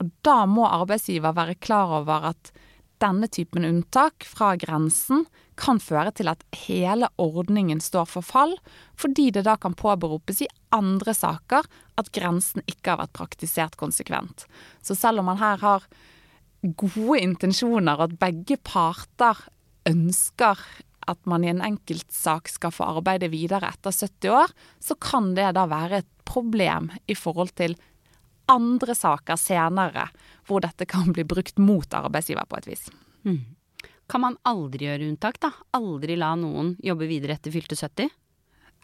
Og 0.00 0.12
da 0.24 0.42
må 0.48 0.66
arbeidsgiver 0.68 1.34
være 1.36 1.58
klar 1.60 1.92
over 2.00 2.32
at 2.32 2.52
denne 3.02 3.26
typen 3.26 3.66
unntak 3.66 4.24
fra 4.26 4.52
grensen 4.56 5.24
kan 5.58 5.80
føre 5.82 6.12
til 6.14 6.30
at 6.30 6.44
hele 6.64 7.08
ordningen 7.20 7.82
står 7.82 8.06
for 8.08 8.24
fall, 8.24 8.54
fordi 8.98 9.30
det 9.34 9.44
da 9.48 9.56
kan 9.60 9.74
påberopes 9.78 10.44
i 10.44 10.50
andre 10.74 11.14
saker 11.16 11.66
at 12.00 12.12
grensen 12.14 12.62
ikke 12.70 12.94
har 12.94 13.02
vært 13.02 13.16
praktisert 13.18 13.76
konsekvent. 13.80 14.46
Så 14.86 14.96
selv 14.98 15.22
om 15.22 15.28
man 15.32 15.42
her 15.42 15.60
har 15.62 15.88
gode 16.62 17.18
intensjoner, 17.18 17.98
og 17.98 18.06
at 18.06 18.18
begge 18.22 18.56
parter 18.62 19.38
ønsker 19.88 20.62
at 21.10 21.20
man 21.28 21.44
i 21.44 21.50
en 21.52 21.62
enkeltsak 21.64 22.50
skal 22.52 22.74
få 22.74 22.88
arbeide 22.98 23.30
videre 23.32 23.70
etter 23.72 23.94
70 23.94 24.34
år, 24.36 24.52
så 24.80 24.96
kan 25.00 25.32
det 25.38 25.52
da 25.56 25.66
være 25.70 26.02
et 26.02 26.10
problem 26.28 26.90
i 27.10 27.16
forhold 27.18 27.54
til 27.58 27.76
andre 28.52 28.94
saker 28.96 29.38
senere 29.38 30.08
hvor 30.48 30.62
dette 30.64 30.86
kan 30.90 31.12
bli 31.14 31.24
brukt 31.28 31.60
mot 31.62 31.94
arbeidsgiver 31.94 32.48
på 32.48 32.58
et 32.60 32.70
vis. 32.72 32.88
Mm. 33.26 33.42
Kan 34.10 34.24
man 34.24 34.36
aldri 34.48 34.88
gjøre 34.88 35.06
unntak, 35.08 35.38
da? 35.40 35.52
Aldri 35.78 36.18
la 36.20 36.34
noen 36.36 36.74
jobbe 36.84 37.08
videre 37.08 37.38
etter 37.38 37.54
fylte 37.54 37.78
70? 37.78 38.10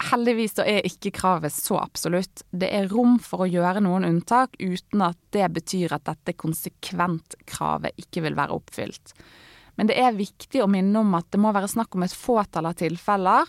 Heldigvis 0.09 0.55
så 0.55 0.63
er 0.63 0.85
ikke 0.87 1.11
kravet 1.17 1.51
så 1.51 1.75
absolutt. 1.81 2.45
Det 2.55 2.69
er 2.71 2.87
rom 2.87 3.17
for 3.19 3.43
å 3.43 3.49
gjøre 3.49 3.83
noen 3.83 4.07
unntak 4.07 4.55
uten 4.61 5.03
at 5.03 5.19
det 5.35 5.49
betyr 5.57 5.97
at 5.97 6.05
dette 6.07 6.37
konsekvent-kravet 6.39 7.99
ikke 7.99 8.23
vil 8.23 8.37
være 8.39 8.55
oppfylt. 8.55 9.13
Men 9.79 9.87
det 9.87 9.95
er 10.01 10.17
viktig 10.17 10.59
å 10.63 10.69
minne 10.71 10.99
om 10.99 11.15
at 11.15 11.29
det 11.31 11.39
må 11.39 11.53
være 11.55 11.71
snakk 11.71 11.95
om 11.95 12.03
et 12.03 12.15
fåtall 12.15 12.67
av 12.67 12.75
tilfeller, 12.81 13.47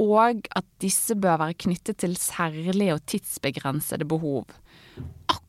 og 0.00 0.46
at 0.54 0.66
disse 0.82 1.16
bør 1.18 1.40
være 1.40 1.58
knyttet 1.66 1.98
til 2.04 2.14
særlige 2.20 2.94
og 2.94 3.04
tidsbegrensede 3.10 4.06
behov 4.08 4.54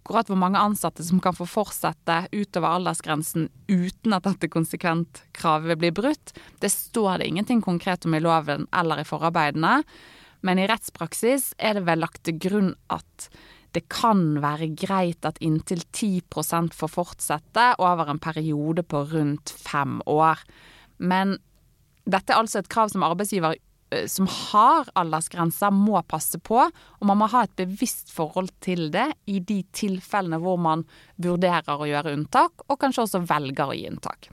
akkurat 0.08 0.30
hvor 0.32 0.40
mange 0.40 0.60
ansatte 0.60 1.04
som 1.04 1.20
kan 1.20 1.36
få 1.36 1.46
fortsette 1.52 2.30
utover 2.32 2.78
aldersgrensen 2.78 3.50
uten 3.68 4.16
at 4.16 4.24
dette 4.24 4.48
konsekvent-kravet 4.48 5.80
blir 5.82 5.92
brutt, 5.92 6.32
det 6.64 6.72
står 6.72 7.20
det 7.20 7.28
ingenting 7.28 7.60
konkret 7.62 8.08
om 8.08 8.16
i 8.16 8.24
loven 8.24 8.70
eller 8.72 9.04
i 9.04 9.08
forarbeidene. 9.08 9.82
Men 10.48 10.62
i 10.62 10.68
rettspraksis 10.70 11.52
er 11.60 11.76
det 11.76 11.84
vel 11.90 12.00
lagt 12.00 12.24
til 12.24 12.40
grunn 12.40 12.72
at 12.94 13.28
det 13.78 13.86
kan 13.94 14.40
være 14.42 14.72
greit 14.74 15.28
at 15.28 15.38
inntil 15.44 15.86
10% 15.94 16.74
får 16.76 16.94
fortsette 16.94 17.70
over 17.78 18.10
en 18.10 18.22
periode 18.24 18.84
på 18.84 19.06
rundt 19.14 19.54
fem 19.54 20.02
år. 20.10 20.42
Men 20.98 21.38
dette 22.08 22.34
er 22.34 22.42
altså 22.42 22.64
et 22.64 22.72
krav 22.72 22.90
som 22.90 23.06
arbeidsgiver 23.06 23.58
Eh, 23.90 24.08
som 24.08 24.28
har 24.28 24.90
aldersgrenser, 25.00 25.72
må 25.72 26.02
passe 26.12 26.40
på. 26.44 26.60
Og 26.68 27.08
man 27.08 27.20
må 27.22 27.30
ha 27.32 27.46
et 27.46 27.56
bevisst 27.60 28.12
forhold 28.14 28.52
til 28.64 28.90
det 28.92 29.08
i 29.32 29.40
de 29.40 29.62
tilfellene 29.76 30.42
hvor 30.44 30.60
man 30.60 30.84
vurderer 31.24 31.78
å 31.78 31.88
gjøre 31.88 32.18
unntak, 32.18 32.68
og 32.68 32.82
kanskje 32.82 33.06
også 33.06 33.24
velger 33.30 33.72
å 33.72 33.78
gi 33.78 33.88
unntak. 33.92 34.32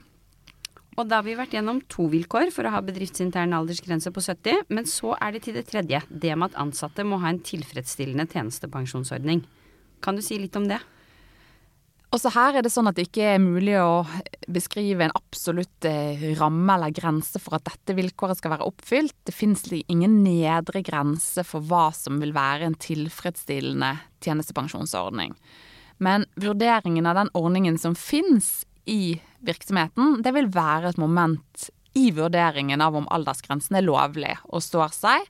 Og 0.95 1.09
da 1.11 1.19
har 1.19 1.25
vi 1.27 1.35
vært 1.35 1.53
gjennom 1.57 1.81
to 1.91 2.07
vilkår 2.11 2.53
for 2.55 2.67
å 2.67 2.71
ha 2.71 2.79
bedriftsintern 2.85 3.55
aldersgrense 3.57 4.13
på 4.15 4.23
70, 4.23 4.67
men 4.71 4.87
så 4.87 5.17
er 5.19 5.35
det 5.35 5.43
til 5.43 5.57
det 5.57 5.65
tredje, 5.67 5.99
det 6.07 6.35
med 6.39 6.53
at 6.53 6.59
ansatte 6.63 7.03
må 7.03 7.19
ha 7.19 7.33
en 7.33 7.41
tilfredsstillende 7.43 8.29
tjenestepensjonsordning. 8.31 9.43
Kan 10.05 10.15
du 10.15 10.23
si 10.23 10.39
litt 10.39 10.55
om 10.55 10.69
det? 10.71 10.79
Også 12.15 12.31
her 12.31 12.55
er 12.55 12.63
det 12.63 12.71
sånn 12.71 12.87
at 12.87 12.95
det 12.95 13.09
ikke 13.09 13.25
er 13.33 13.41
mulig 13.43 13.73
å 13.81 14.05
beskrive 14.47 15.03
en 15.03 15.15
absolutt 15.17 15.87
eh, 15.89 16.21
ramme 16.39 16.77
eller 16.77 16.93
grense 16.95 17.41
for 17.43 17.57
at 17.57 17.65
dette 17.67 17.95
vilkåret 17.97 18.39
skal 18.39 18.53
være 18.53 18.67
oppfylt. 18.69 19.17
Det 19.27 19.35
finnes 19.35 19.65
ingen 19.81 20.21
nedre 20.23 20.79
grense 20.85 21.43
for 21.43 21.65
hva 21.65 21.89
som 21.97 22.21
vil 22.23 22.31
være 22.35 22.69
en 22.69 22.77
tilfredsstillende 22.79 23.91
tjenestepensjonsordning. 24.23 25.35
Men 25.99 26.23
vurderingen 26.39 27.09
av 27.09 27.19
den 27.19 27.33
ordningen 27.35 27.79
som 27.81 27.97
finnes 27.99 28.63
i 28.85 29.17
virksomheten, 29.45 30.21
det 30.23 30.33
vil 30.35 30.49
være 30.53 30.91
et 30.91 31.01
moment 31.01 31.69
i 31.95 32.09
vurderingen 32.11 32.83
av 32.83 32.97
om 32.97 33.07
aldersgrensen 33.13 33.77
er 33.79 33.85
lovlig 33.85 34.33
og 34.45 34.63
står 34.63 34.91
seg. 34.95 35.29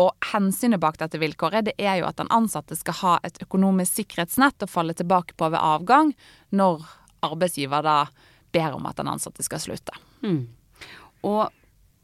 Og 0.00 0.12
hensynet 0.32 0.80
bak 0.80 0.98
dette 1.00 1.20
vilkåret 1.20 1.66
det 1.68 1.74
er 1.80 2.00
jo 2.00 2.08
at 2.08 2.20
den 2.20 2.30
ansatte 2.32 2.76
skal 2.78 2.98
ha 3.02 3.14
et 3.26 3.40
økonomisk 3.44 4.00
sikkerhetsnett 4.00 4.64
å 4.64 4.70
falle 4.70 4.96
tilbake 4.96 5.36
på 5.36 5.50
ved 5.52 5.60
avgang, 5.60 6.12
når 6.50 6.84
arbeidsgiver 7.24 7.84
da 7.84 7.96
ber 8.52 8.76
om 8.76 8.88
at 8.88 9.00
den 9.00 9.10
ansatte 9.12 9.44
skal 9.44 9.60
slutte. 9.62 9.96
Mm. 10.24 10.46
Og 11.28 11.48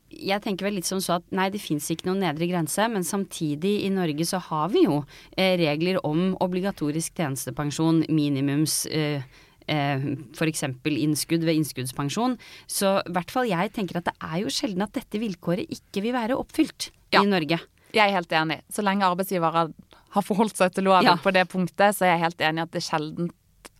jeg 0.09 0.41
tenker 0.45 0.69
vel 0.69 0.79
litt 0.79 0.89
som 0.89 1.01
så 1.05 1.19
at 1.19 1.27
nei, 1.37 1.49
det 1.53 1.61
fins 1.61 1.89
ikke 1.93 2.09
noen 2.09 2.23
nedre 2.25 2.49
grense, 2.49 2.87
men 2.89 3.05
samtidig 3.05 3.75
i 3.85 3.91
Norge 3.93 4.25
så 4.29 4.41
har 4.49 4.71
vi 4.73 4.87
jo 4.87 5.03
eh, 5.37 5.57
regler 5.61 6.01
om 6.07 6.33
obligatorisk 6.45 7.19
tjenestepensjon, 7.19 8.07
minimums 8.09 8.87
eh, 8.89 9.25
eh, 9.71 10.07
f.eks. 10.35 10.65
innskudd 10.89 11.47
ved 11.47 11.61
innskuddspensjon. 11.61 12.39
Så 12.67 12.99
i 13.01 13.17
hvert 13.17 13.33
fall 13.35 13.51
jeg 13.51 13.73
tenker 13.77 14.01
at 14.01 14.11
det 14.11 14.17
er 14.19 14.43
jo 14.43 14.53
sjelden 14.53 14.87
at 14.87 14.95
dette 14.97 15.21
vilkåret 15.23 15.71
ikke 15.79 16.05
vil 16.05 16.17
være 16.17 16.39
oppfylt 16.39 16.91
ja. 17.15 17.23
i 17.23 17.29
Norge. 17.29 17.61
Jeg 17.95 18.05
er 18.05 18.17
helt 18.19 18.33
enig. 18.37 18.61
Så 18.73 18.85
lenge 18.85 19.07
arbeidsgivere 19.09 19.69
har 20.15 20.25
forholdt 20.25 20.61
seg 20.61 20.75
til 20.77 20.89
loven 20.89 21.09
ja. 21.09 21.19
på 21.21 21.33
det 21.37 21.45
punktet, 21.53 21.97
så 21.97 22.07
er 22.07 22.17
jeg 22.17 22.25
helt 22.27 22.49
enig 22.49 22.65
at 22.65 22.75
det 22.75 22.85
sjelden 22.85 23.31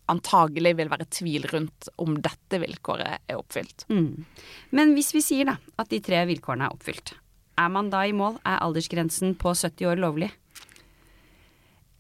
antagelig 0.09 0.73
vil 0.79 0.89
være 0.89 1.07
tvil 1.13 1.47
rundt 1.53 1.91
om 2.01 2.17
dette 2.25 2.61
vilkåret 2.63 3.29
er 3.29 3.37
oppfylt. 3.37 3.85
Mm. 3.93 4.25
Men 4.73 4.95
hvis 4.97 5.13
vi 5.17 5.23
sier 5.25 5.51
da 5.51 5.59
at 5.81 5.91
de 5.93 6.01
tre 6.05 6.23
vilkårene 6.31 6.69
er 6.69 6.77
oppfylt, 6.77 7.13
er 7.59 7.73
man 7.75 7.91
da 7.93 8.05
i 8.07 8.15
mål? 8.17 8.39
Er 8.47 8.63
aldersgrensen 8.65 9.35
på 9.39 9.53
70 9.53 9.91
år 9.91 10.01
lovlig? 10.01 10.31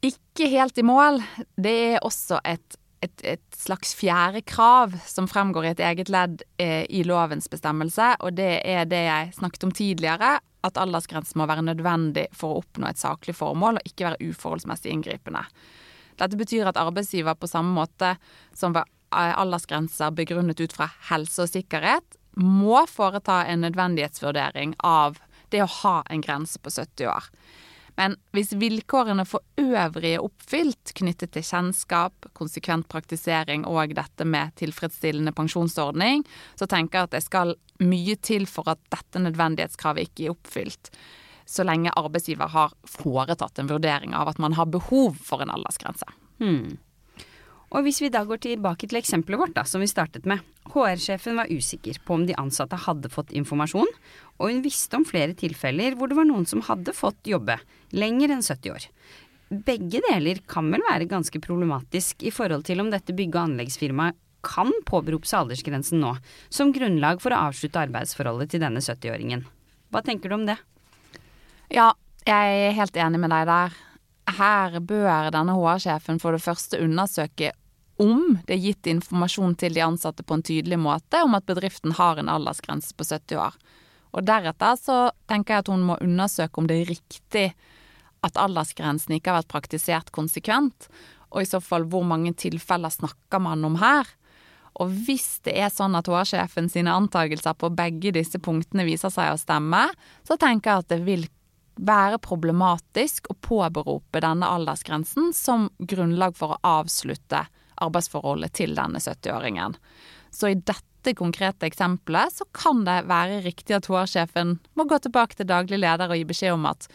Ikke 0.07 0.47
helt 0.53 0.79
i 0.79 0.87
mål. 0.87 1.19
Det 1.59 1.75
er 1.95 2.05
også 2.07 2.39
et, 2.47 2.79
et, 3.05 3.23
et 3.23 3.57
slags 3.57 3.95
fjerde 3.99 4.43
krav 4.49 4.95
som 5.07 5.29
fremgår 5.31 5.67
i 5.67 5.73
et 5.73 5.83
eget 5.91 6.11
ledd 6.13 6.43
eh, 6.63 6.85
i 6.91 7.05
lovens 7.07 7.49
bestemmelse, 7.51 8.15
og 8.25 8.37
det 8.39 8.59
er 8.67 8.89
det 8.91 9.05
jeg 9.07 9.35
snakket 9.39 9.67
om 9.69 9.75
tidligere, 9.75 10.39
at 10.67 10.81
aldersgrensen 10.81 11.39
må 11.39 11.47
være 11.47 11.67
nødvendig 11.69 12.27
for 12.35 12.53
å 12.55 12.63
oppnå 12.63 12.89
et 12.89 13.01
saklig 13.01 13.37
formål, 13.39 13.79
og 13.79 13.91
ikke 13.91 14.09
være 14.09 14.31
uforholdsmessig 14.33 14.91
inngripende. 14.93 15.45
Dette 16.19 16.39
betyr 16.39 16.67
at 16.67 16.81
arbeidsgiver 16.81 17.39
på 17.39 17.51
samme 17.51 17.71
måte 17.77 18.17
som 18.59 18.75
ved 18.75 18.89
aldersgrenser 19.15 20.13
begrunnet 20.13 20.61
ut 20.61 20.75
fra 20.75 20.91
helse 21.09 21.47
og 21.47 21.53
sikkerhet, 21.53 22.19
må 22.39 22.83
foreta 22.91 23.45
en 23.51 23.65
nødvendighetsvurdering 23.65 24.75
av 24.87 25.19
det 25.51 25.63
å 25.65 25.73
ha 25.81 25.97
en 26.11 26.23
grense 26.23 26.61
på 26.61 26.71
70 26.71 27.09
år. 27.11 27.31
Men 27.99 28.15
hvis 28.37 28.53
vilkårene 28.55 29.25
for 29.27 29.43
øvrig 29.59 30.15
er 30.15 30.23
oppfylt 30.23 30.93
knyttet 30.99 31.33
til 31.35 31.43
kjennskap, 31.43 32.29
konsekvent 32.39 32.87
praktisering 32.91 33.65
og 33.67 33.95
dette 33.99 34.27
med 34.29 34.55
tilfredsstillende 34.61 35.35
pensjonsordning, 35.35 36.23
så 36.55 36.69
tenker 36.71 37.01
jeg 37.01 37.09
at 37.09 37.17
det 37.17 37.25
skal 37.27 37.57
mye 37.83 38.15
til 38.23 38.47
for 38.51 38.71
at 38.71 38.83
dette 38.95 39.23
nødvendighetskravet 39.23 40.07
ikke 40.07 40.29
er 40.29 40.37
oppfylt. 40.37 40.93
Så 41.49 41.65
lenge 41.67 41.95
arbeidsgiver 41.97 42.51
har 42.53 42.75
foretatt 42.87 43.59
en 43.59 43.71
vurdering 43.71 44.15
av 44.15 44.31
at 44.31 44.39
man 44.43 44.55
har 44.55 44.71
behov 44.71 45.17
for 45.25 45.43
en 45.43 45.51
aldersgrense. 45.51 46.07
Hmm. 46.39 46.77
Og 47.69 47.85
hvis 47.85 48.01
vi 48.01 48.09
da 48.13 48.23
går 48.25 48.41
tilbake 48.41 48.89
til 48.89 49.01
eksempelet 49.01 49.41
vårt, 49.41 49.55
da, 49.57 49.65
som 49.69 49.83
vi 49.85 49.91
startet 49.91 50.25
med. 50.29 50.41
HR-sjefen 50.73 51.37
var 51.37 51.51
usikker 51.53 51.99
på 52.05 52.17
om 52.17 52.25
de 52.29 52.37
ansatte 52.41 52.77
hadde 52.81 53.11
fått 53.13 53.33
informasjon, 53.37 53.89
og 54.39 54.45
hun 54.51 54.63
visste 54.65 54.97
om 54.97 55.07
flere 55.09 55.37
tilfeller 55.37 55.97
hvor 55.97 56.11
det 56.11 56.17
var 56.19 56.29
noen 56.29 56.47
som 56.49 56.65
hadde 56.65 56.97
fått 56.97 57.29
jobbe 57.29 57.59
lenger 57.97 58.35
enn 58.35 58.45
70 58.45 58.73
år. 58.75 58.89
Begge 59.49 60.03
deler 60.05 60.41
kan 60.49 60.69
vel 60.73 60.85
være 60.85 61.09
ganske 61.09 61.41
problematisk 61.41 62.25
i 62.29 62.33
forhold 62.33 62.67
til 62.69 62.83
om 62.85 62.91
dette 62.93 63.17
bygge- 63.17 63.37
og 63.37 63.51
anleggsfirmaet 63.51 64.17
kan 64.45 64.71
påberope 64.87 65.27
seg 65.29 65.43
aldersgrensen 65.43 66.01
nå, 66.01 66.13
som 66.53 66.73
grunnlag 66.73 67.21
for 67.21 67.35
å 67.35 67.49
avslutte 67.49 67.81
arbeidsforholdet 67.81 68.53
til 68.53 68.63
denne 68.63 68.81
70-åringen. 68.85 69.45
Hva 69.93 70.05
tenker 70.05 70.31
du 70.31 70.37
om 70.37 70.47
det? 70.49 70.57
Ja, 71.73 71.91
jeg 72.29 72.61
er 72.69 72.77
helt 72.77 72.97
enig 73.01 73.21
med 73.25 73.33
deg 73.35 73.49
der 73.49 73.77
her 74.37 74.79
bør 74.85 75.31
denne 75.35 75.57
HR-sjefen 75.57 76.21
for 76.23 76.37
det 76.37 76.45
første 76.45 76.81
undersøke 76.85 77.53
om 77.99 78.37
det 78.47 78.55
er 78.55 78.63
gitt 78.63 78.87
informasjon 78.91 79.57
til 79.59 79.75
de 79.75 79.83
ansatte 79.83 80.23
på 80.23 80.37
en 80.37 80.45
tydelig 80.47 80.79
måte 80.79 81.23
om 81.25 81.35
at 81.35 81.47
bedriften 81.49 81.97
har 81.99 82.21
en 82.21 82.31
aldersgrense 82.31 82.95
på 82.95 83.07
70 83.09 83.41
år. 83.43 83.57
Og 84.15 84.25
deretter 84.27 84.79
så 84.79 84.99
tenker 85.31 85.57
jeg 85.57 85.65
at 85.65 85.73
hun 85.73 85.85
må 85.89 85.99
undersøke 86.05 86.61
om 86.61 86.69
det 86.71 86.79
er 86.79 86.93
riktig 86.93 87.49
at 88.27 88.39
aldersgrensen 88.41 89.17
ikke 89.17 89.33
har 89.33 89.43
vært 89.43 89.53
praktisert 89.53 90.13
konsekvent, 90.15 90.89
og 91.29 91.43
i 91.43 91.49
så 91.51 91.61
fall 91.63 91.85
hvor 91.91 92.07
mange 92.09 92.33
tilfeller 92.39 92.93
snakker 92.93 93.43
man 93.43 93.67
om 93.67 93.77
her. 93.83 94.09
Og 94.79 94.91
hvis 95.07 95.41
det 95.47 95.57
er 95.59 95.73
sånn 95.75 95.97
at 95.99 96.09
HR-sjefen 96.09 96.71
sine 96.71 96.95
antakelser 96.95 97.57
på 97.59 97.71
begge 97.75 98.15
disse 98.15 98.39
punktene 98.43 98.87
viser 98.87 99.13
seg 99.13 99.35
å 99.35 99.41
stemme, 99.41 99.89
så 100.27 100.39
tenker 100.39 100.71
jeg 100.71 100.85
at 100.85 100.95
det 100.95 101.01
vil 101.07 101.27
være 101.79 102.19
problematisk 102.23 103.31
å 103.31 103.37
påberope 103.45 104.23
denne 104.25 104.49
aldersgrensen 104.49 105.33
som 105.37 105.69
grunnlag 105.79 106.37
for 106.39 106.57
å 106.57 106.61
avslutte 106.81 107.45
arbeidsforholdet 107.79 108.57
til 108.59 108.75
denne 108.79 109.01
70-åringen. 109.03 109.77
Så 110.35 110.53
i 110.53 110.59
dette 110.59 111.15
konkrete 111.17 111.69
eksempelet 111.69 112.41
så 112.41 112.47
kan 112.57 112.83
det 112.87 113.05
være 113.09 113.41
riktig 113.47 113.77
at 113.79 113.89
HR-sjefen 113.89 114.59
må 114.77 114.89
gå 114.89 114.99
tilbake 115.05 115.39
til 115.39 115.49
daglig 115.49 115.81
leder 115.81 116.11
og 116.11 116.19
gi 116.19 116.27
beskjed 116.29 116.59
om 116.59 116.67
at 116.69 116.89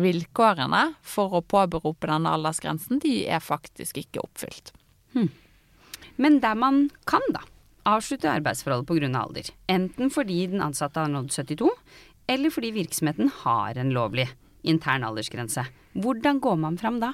vilkårene 0.00 0.82
for 1.02 1.36
å 1.36 1.44
påberope 1.44 2.08
denne 2.08 2.32
aldersgrensen, 2.36 3.02
de 3.02 3.24
er 3.28 3.42
faktisk 3.42 4.00
ikke 4.00 4.22
oppfylt. 4.22 4.72
Hmm. 5.14 5.30
Men 6.20 6.38
der 6.42 6.56
man 6.58 6.84
kan, 7.10 7.24
da, 7.34 7.42
avslutte 7.88 8.30
arbeidsforholdet 8.30 8.88
pga. 8.88 9.10
alder. 9.18 9.50
Enten 9.66 10.10
fordi 10.10 10.46
den 10.46 10.62
ansatte 10.62 11.00
har 11.00 11.08
nådd 11.08 11.32
72, 11.32 11.70
eller 12.30 12.52
fordi 12.54 12.70
virksomheten 12.76 13.30
har 13.42 13.78
en 13.78 13.90
lovlig 13.94 14.28
intern 14.62 15.04
aldersgrense. 15.08 15.64
Hvordan 15.98 16.38
går 16.40 16.56
man 16.62 16.78
fram 16.78 17.00
da? 17.02 17.12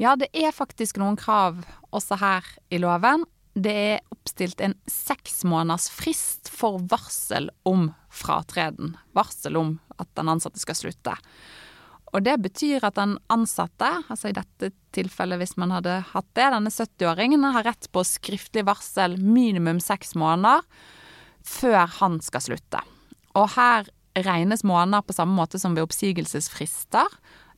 Ja, 0.00 0.14
det 0.16 0.28
er 0.36 0.52
faktisk 0.52 1.00
noen 1.00 1.16
krav 1.20 1.62
også 1.92 2.18
her 2.20 2.44
i 2.72 2.80
loven. 2.80 3.24
Det 3.56 3.72
er 3.72 4.04
oppstilt 4.12 4.60
en 4.64 4.76
seks 4.88 5.42
måneders 5.48 5.88
frist 5.92 6.52
for 6.52 6.80
varsel 6.92 7.50
om 7.68 7.90
fratreden. 8.12 8.94
Varsel 9.16 9.56
om 9.60 9.74
at 10.00 10.08
den 10.16 10.30
ansatte 10.32 10.60
skal 10.60 10.78
slutte. 10.78 11.16
Og 12.10 12.24
det 12.26 12.36
betyr 12.42 12.84
at 12.84 12.96
den 12.98 13.16
ansatte, 13.30 13.88
altså 14.10 14.30
i 14.30 14.36
dette 14.36 14.72
tilfellet 14.96 15.40
hvis 15.40 15.56
man 15.60 15.72
hadde 15.76 16.00
hatt 16.10 16.30
det, 16.34 16.48
denne 16.56 16.72
70-åringen 16.74 17.44
har 17.54 17.68
rett 17.68 17.88
på 17.92 18.04
skriftlig 18.04 18.64
varsel 18.66 19.16
minimum 19.20 19.80
seks 19.84 20.16
måneder 20.18 20.64
før 21.46 21.86
han 22.00 22.18
skal 22.24 22.50
slutte. 22.50 22.82
Og 23.38 23.52
her 23.56 23.90
regnes 24.18 24.64
måneder 24.66 25.04
på 25.06 25.14
samme 25.14 25.36
måte 25.36 25.60
som 25.62 25.76
ved 25.76 25.86
oppsigelsesfrister. 25.86 27.06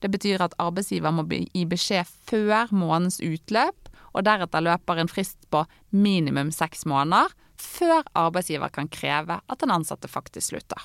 Det 0.03 0.11
betyr 0.13 0.43
at 0.45 0.57
arbeidsgiver 0.61 1.15
må 1.15 1.25
gi 1.31 1.65
beskjed 1.69 2.09
før 2.29 2.73
månedens 2.75 3.23
utløp, 3.25 3.89
og 4.13 4.27
deretter 4.27 4.61
løper 4.61 5.01
en 5.01 5.09
frist 5.09 5.39
på 5.51 5.65
minimum 5.95 6.51
seks 6.53 6.85
måneder 6.85 7.33
før 7.63 8.03
arbeidsgiver 8.19 8.73
kan 8.75 8.91
kreve 8.91 9.39
at 9.41 9.63
den 9.63 9.73
ansatte 9.73 10.11
faktisk 10.11 10.51
slutter. 10.53 10.83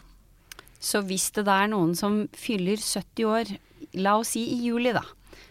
Så 0.79 1.01
hvis 1.07 1.31
det 1.33 1.47
er 1.49 1.69
noen 1.71 1.95
som 1.97 2.25
fyller 2.37 2.77
70 2.77 3.25
år, 3.25 3.53
la 3.97 4.17
oss 4.19 4.35
si 4.35 4.43
i 4.53 4.59
juli, 4.67 4.93
da, 4.93 5.03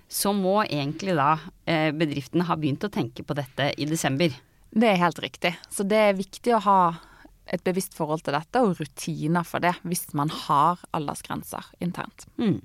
så 0.09 0.33
må 0.37 0.61
egentlig 0.65 1.17
da 1.19 1.33
eh, 1.67 1.91
bedriften 1.97 2.47
ha 2.47 2.57
begynt 2.59 2.87
å 2.87 2.93
tenke 2.93 3.27
på 3.27 3.37
dette 3.37 3.73
i 3.75 3.89
desember. 3.91 4.31
Det 4.71 4.93
er 4.93 5.03
helt 5.03 5.19
riktig. 5.23 5.57
Så 5.73 5.87
det 5.89 5.99
er 5.99 6.19
viktig 6.19 6.55
å 6.55 6.63
ha 6.63 6.81
et 7.53 7.63
bevisst 7.67 7.95
forhold 7.97 8.25
til 8.27 8.37
dette 8.37 8.63
og 8.63 8.77
rutiner 8.81 9.47
for 9.47 9.63
det, 9.63 9.75
hvis 9.87 10.09
man 10.19 10.33
har 10.33 10.83
aldersgrenser 10.97 11.69
internt. 11.85 12.27
Mm. 12.41 12.61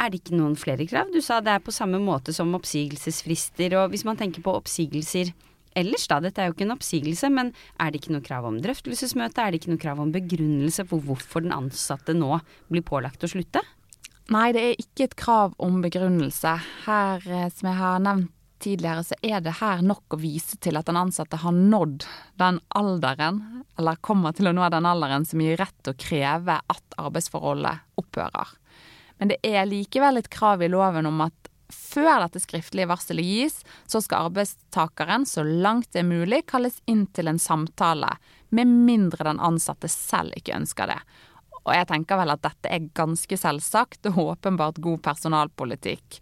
Er 0.00 0.08
det 0.08 0.22
ikke 0.22 0.36
noen 0.38 0.56
flere 0.56 0.86
krav? 0.88 1.10
Du 1.12 1.20
sa 1.24 1.40
det 1.44 1.52
er 1.52 1.64
på 1.64 1.74
samme 1.74 2.00
måte 2.00 2.32
som 2.32 2.54
oppsigelsesfrister. 2.56 3.76
Og 3.82 3.92
hvis 3.92 4.06
man 4.08 4.16
tenker 4.20 4.44
på 4.44 4.54
oppsigelser 4.56 5.32
ellers, 5.76 6.06
da, 6.10 6.20
dette 6.24 6.40
er 6.40 6.48
jo 6.48 6.56
ikke 6.56 6.66
en 6.66 6.74
oppsigelse, 6.74 7.28
men 7.32 7.52
er 7.80 7.92
det 7.92 8.00
ikke 8.00 8.14
noe 8.16 8.24
krav 8.24 8.48
om 8.48 8.56
drøftelsesmøte? 8.64 9.42
Er 9.42 9.52
det 9.52 9.60
ikke 9.60 9.74
noe 9.74 9.82
krav 9.82 10.00
om 10.02 10.14
begrunnelse 10.14 10.86
for 10.88 11.04
hvorfor 11.04 11.44
den 11.44 11.54
ansatte 11.56 12.16
nå 12.16 12.40
blir 12.72 12.84
pålagt 12.86 13.24
å 13.26 13.30
slutte? 13.30 13.62
Nei, 14.30 14.50
det 14.54 14.62
er 14.62 14.80
ikke 14.80 15.08
et 15.08 15.16
krav 15.18 15.56
om 15.62 15.80
begrunnelse. 15.84 16.56
Her, 16.86 17.24
eh, 17.26 17.48
som 17.52 17.68
jeg 17.68 17.80
har 17.80 18.04
nevnt 18.04 18.32
tidligere, 18.60 19.04
så 19.04 19.16
er 19.22 19.42
det 19.44 19.58
her 19.60 19.82
nok 19.84 20.14
å 20.14 20.20
vise 20.20 20.58
til 20.62 20.78
at 20.78 20.88
den 20.88 20.98
ansatte 21.00 21.40
har 21.42 21.54
nådd 21.56 22.04
den 22.40 22.60
alderen, 22.78 23.42
eller 23.80 24.00
kommer 24.04 24.36
til 24.36 24.50
å 24.50 24.54
nå 24.56 24.68
den 24.72 24.88
alderen 24.88 25.26
som 25.28 25.42
gir 25.42 25.58
rett 25.60 25.76
til 25.82 25.94
å 25.94 26.00
kreve 26.00 26.58
at 26.60 26.98
arbeidsforholdet 27.00 28.00
opphører. 28.00 28.56
Men 29.20 29.32
det 29.32 29.40
er 29.44 29.68
likevel 29.68 30.20
et 30.20 30.30
krav 30.32 30.62
i 30.64 30.70
loven 30.72 31.08
om 31.10 31.24
at 31.26 31.50
før 31.70 32.24
dette 32.24 32.42
skriftlige 32.42 32.88
varselet 32.90 33.26
gis, 33.26 33.60
så 33.86 34.00
skal 34.02 34.30
arbeidstakeren 34.30 35.26
så 35.28 35.44
langt 35.46 35.92
det 35.92 36.02
er 36.02 36.08
mulig 36.08 36.44
kalles 36.50 36.80
inn 36.90 37.06
til 37.14 37.30
en 37.30 37.40
samtale, 37.40 38.14
med 38.50 38.66
mindre 38.66 39.28
den 39.28 39.42
ansatte 39.42 39.90
selv 39.92 40.34
ikke 40.38 40.56
ønsker 40.56 40.90
det. 40.90 40.98
Og 41.60 41.74
jeg 41.76 41.86
tenker 41.90 42.18
vel 42.18 42.32
at 42.32 42.42
dette 42.42 42.72
er 42.72 42.88
ganske 42.96 43.36
selvsagt 43.38 44.08
og 44.10 44.22
åpenbart 44.24 44.80
god 44.82 45.02
personalpolitikk. 45.04 46.18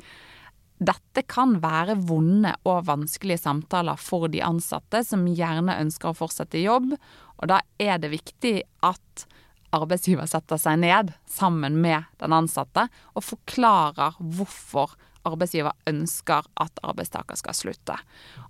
Dette 0.79 1.25
kan 1.27 1.57
være 1.63 1.97
vonde 2.07 2.53
og 2.69 2.85
vanskelige 2.87 3.43
samtaler 3.43 3.99
for 3.99 4.31
de 4.31 4.45
ansatte 4.47 5.03
som 5.07 5.27
gjerne 5.27 5.75
ønsker 5.83 6.13
å 6.13 6.19
fortsette 6.19 6.61
i 6.61 6.67
jobb, 6.69 6.93
og 7.39 7.51
da 7.51 7.61
er 7.83 7.99
det 7.99 8.13
viktig 8.15 8.55
at 8.87 9.27
arbeidsgiver 9.75 10.29
setter 10.31 10.61
seg 10.61 10.79
ned 10.81 11.11
sammen 11.29 11.81
med 11.83 12.07
den 12.23 12.35
ansatte 12.35 12.87
og 13.13 13.27
forklarer 13.27 14.17
hvorfor 14.23 14.95
arbeidsgiver 15.29 15.75
ønsker 15.91 16.47
at 16.63 16.81
arbeidstaker 16.87 17.37
skal 17.37 17.59
slutte. 17.59 17.99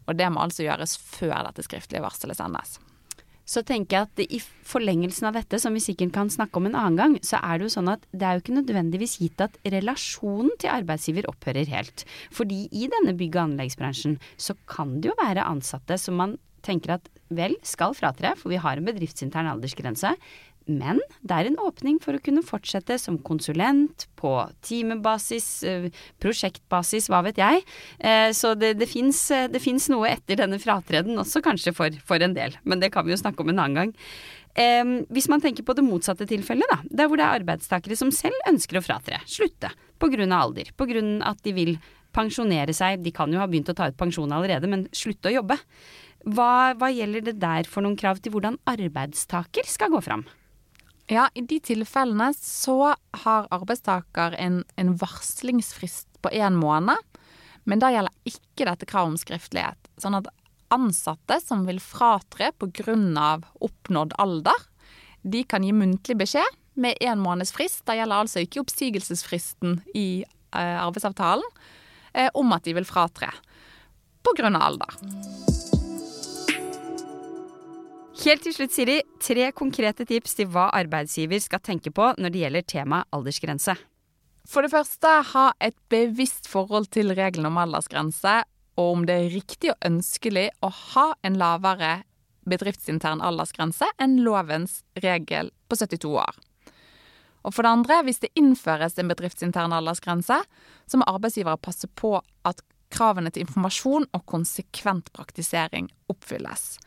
Og 0.06 0.14
det 0.18 0.28
må 0.30 0.44
altså 0.44 0.68
gjøres 0.68 0.98
før 1.00 1.40
dette 1.48 1.64
skriftlige 1.66 2.04
varselet 2.04 2.38
sendes 2.38 2.76
så 3.48 3.62
tenker 3.64 3.96
jeg 3.96 4.08
at 4.08 4.22
i 4.36 4.40
forlengelsen 4.68 5.30
av 5.30 5.38
dette, 5.38 5.60
som 5.62 5.72
vi 5.76 5.80
sikkert 5.82 6.12
kan 6.14 6.32
snakke 6.32 6.60
om 6.60 6.68
en 6.68 6.76
annen 6.76 6.98
gang, 7.00 7.14
så 7.24 7.40
er 7.40 7.58
det 7.58 7.68
jo 7.68 7.74
sånn 7.78 7.92
at 7.94 8.04
det 8.12 8.26
er 8.26 8.36
jo 8.36 8.44
ikke 8.44 8.58
nødvendigvis 8.58 9.16
gitt 9.22 9.40
at 9.44 9.56
relasjonen 9.64 10.52
til 10.60 10.74
arbeidsgiver 10.74 11.28
opphører 11.30 11.70
helt. 11.72 12.04
Fordi 12.34 12.66
i 12.68 12.90
denne 12.92 13.16
bygg- 13.16 13.38
og 13.38 13.46
anleggsbransjen 13.46 14.18
så 14.36 14.58
kan 14.68 14.98
det 15.00 15.12
jo 15.12 15.16
være 15.22 15.48
ansatte 15.48 15.96
som 16.00 16.20
man 16.20 16.36
tenker 16.66 16.98
at 16.98 17.08
vel 17.32 17.54
skal 17.66 17.94
fratre, 17.96 18.34
for 18.36 18.52
vi 18.52 18.60
har 18.60 18.78
en 18.78 18.88
bedriftsintern 18.88 19.48
aldersgrense, 19.50 20.14
men 20.68 21.00
det 21.24 21.34
er 21.34 21.48
en 21.48 21.58
åpning 21.64 21.96
for 22.02 22.16
å 22.16 22.22
kunne 22.22 22.44
fortsette 22.44 22.98
som 23.00 23.16
konsulent 23.24 24.04
på 24.20 24.32
timebasis, 24.64 25.48
eh, 25.64 25.88
prosjektbasis, 26.20 27.08
hva 27.08 27.22
vet 27.24 27.40
jeg. 27.40 27.64
Eh, 27.98 28.30
så 28.36 28.52
det, 28.58 28.74
det 28.78 28.88
fins 28.92 29.22
eh, 29.32 29.48
noe 29.88 30.10
etter 30.12 30.42
denne 30.42 30.60
fratreden 30.60 31.18
også, 31.18 31.42
kanskje 31.44 31.72
for, 31.76 31.94
for, 32.04 32.20
en 32.20 32.36
del. 32.36 32.58
Men 32.68 32.84
det 32.84 32.92
kan 32.92 33.06
vi 33.06 33.14
jo 33.14 33.20
snakke 33.20 33.42
om 33.42 33.54
en 33.54 33.64
annen 33.64 33.78
gang. 33.80 33.94
Hvis 35.14 35.28
man 35.30 35.38
tenker 35.38 35.62
på 35.62 35.74
det 35.76 35.84
motsatte 35.86 36.26
tilfellet, 36.26 36.66
da, 36.66 36.80
der 36.82 37.06
hvor 37.06 37.20
det 37.20 37.22
er 37.22 37.36
arbeidstakere 37.38 37.94
som 37.94 38.08
selv 38.10 38.34
ønsker 38.48 38.80
å 38.80 38.82
fratre, 38.82 39.20
slutte, 39.30 39.70
pga. 40.02 40.26
alder, 40.34 40.72
pga. 40.74 41.02
at 41.30 41.44
de 41.44 41.52
vil 41.54 41.70
pensjonere 42.16 42.74
seg, 42.74 43.04
de 43.04 43.12
kan 43.14 43.30
jo 43.30 43.38
ha 43.38 43.46
begynt 43.46 43.70
å 43.70 43.76
ta 43.78 43.86
ut 43.86 44.00
pensjon 44.00 44.34
allerede, 44.34 44.66
men 44.66 44.88
slutte 44.90 45.30
å 45.30 45.36
jobbe. 45.36 45.60
Hva, 46.26 46.74
hva 46.74 46.90
gjelder 46.90 47.28
det 47.28 47.36
der 47.38 47.70
for 47.70 47.86
noen 47.86 47.96
krav 48.00 48.18
til 48.18 48.34
hvordan 48.34 48.58
arbeidstaker 48.66 49.68
skal 49.68 49.94
gå 49.94 50.02
fram? 50.02 50.26
Ja, 51.08 51.28
i 51.34 51.40
de 51.40 51.56
tilfellene 51.64 52.32
så 52.36 52.94
har 53.22 53.48
arbeidstaker 53.54 54.36
en, 54.36 54.60
en 54.76 54.92
varslingsfrist 55.00 56.08
på 56.20 56.32
én 56.36 56.58
måned. 56.60 57.00
Men 57.68 57.80
da 57.80 57.90
gjelder 57.92 58.28
ikke 58.28 58.66
dette 58.68 58.88
kravet 58.88 59.14
om 59.14 59.20
skriftlighet. 59.20 59.90
Sånn 60.00 60.18
at 60.20 60.28
ansatte 60.72 61.38
som 61.40 61.64
vil 61.68 61.80
fratre 61.80 62.52
pga. 62.60 63.40
oppnådd 63.60 64.12
alder, 64.18 64.66
de 65.22 65.44
kan 65.44 65.64
gi 65.64 65.72
muntlig 65.72 66.16
beskjed 66.16 66.58
med 66.78 66.96
én 67.00 67.20
måneds 67.20 67.52
frist. 67.52 67.84
Da 67.84 67.96
gjelder 67.96 68.24
altså 68.24 68.44
ikke 68.44 68.62
oppsigelsesfristen 68.62 69.80
i 69.94 70.24
eh, 70.24 70.76
arbeidsavtalen 70.78 71.48
eh, 72.12 72.30
om 72.34 72.52
at 72.52 72.64
de 72.64 72.76
vil 72.76 72.88
fratre 72.88 73.32
pga. 74.22 74.52
alder. 74.52 75.57
Helt 78.18 78.42
til 78.42 78.50
slutt, 78.50 78.72
Siri, 78.74 78.96
tre 79.22 79.52
konkrete 79.54 80.02
tips 80.02 80.32
til 80.34 80.48
hva 80.50 80.64
arbeidsgiver 80.74 81.38
skal 81.38 81.60
tenke 81.62 81.92
på 81.94 82.08
når 82.18 82.32
det 82.34 82.40
gjelder 82.40 82.64
tema 82.66 82.98
aldersgrense. 83.14 83.76
For 84.48 84.66
det 84.66 84.72
første, 84.72 85.12
ha 85.30 85.44
et 85.62 85.76
bevisst 85.92 86.48
forhold 86.50 86.88
til 86.90 87.14
reglene 87.14 87.46
om 87.52 87.60
aldersgrense, 87.62 88.40
og 88.74 88.90
om 88.96 89.04
det 89.06 89.14
er 89.14 89.30
riktig 89.36 89.70
og 89.70 89.86
ønskelig 89.86 90.48
å 90.66 90.72
ha 90.72 91.06
en 91.22 91.38
lavere 91.38 91.92
bedriftsintern 92.48 93.22
aldersgrense 93.22 93.86
enn 94.02 94.18
lovens 94.26 94.80
regel 95.04 95.52
på 95.70 95.78
72 95.78 96.10
år. 96.10 96.42
Og 97.46 97.54
for 97.54 97.62
det 97.62 97.74
andre, 97.76 98.00
hvis 98.02 98.22
det 98.24 98.32
innføres 98.34 98.98
en 98.98 99.14
bedriftsintern 99.14 99.76
aldersgrense, 99.78 100.40
så 100.90 100.98
må 100.98 101.06
arbeidsgivere 101.06 101.60
passe 101.62 101.86
på 101.94 102.16
at 102.48 102.66
kravene 102.90 103.30
til 103.30 103.46
informasjon 103.46 104.10
og 104.10 104.26
konsekvent 104.26 105.12
praktisering 105.14 105.86
oppfylles. 106.10 106.80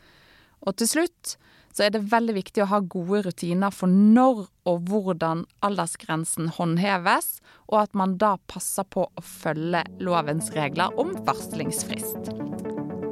Og 0.66 0.76
til 0.78 0.90
slutt 0.90 1.36
så 1.72 1.86
er 1.86 1.94
det 1.94 2.04
veldig 2.12 2.34
viktig 2.36 2.64
å 2.64 2.68
ha 2.68 2.82
gode 2.84 3.22
rutiner 3.26 3.72
for 3.72 3.88
når 3.88 4.44
og 4.68 4.90
hvordan 4.90 5.46
aldersgrensen 5.64 6.50
håndheves, 6.58 7.40
og 7.72 7.78
at 7.86 7.96
man 7.98 8.18
da 8.20 8.34
passer 8.50 8.86
på 8.92 9.06
å 9.08 9.24
følge 9.24 9.82
lovens 10.04 10.52
regler 10.56 10.92
om 11.00 11.14
varslingsfrist. 11.26 12.34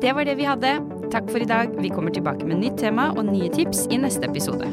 Det 0.01 0.15
var 0.17 0.29
det 0.29 0.37
vi 0.41 0.49
hadde. 0.49 0.77
Takk 1.13 1.33
for 1.33 1.43
i 1.43 1.49
dag. 1.49 1.75
Vi 1.81 1.93
kommer 1.93 2.15
tilbake 2.15 2.47
med 2.49 2.63
nytt 2.63 2.79
tema 2.81 3.11
og 3.17 3.27
nye 3.33 3.51
tips 3.53 3.87
i 3.91 4.01
neste 4.01 4.29
episode. 4.29 4.71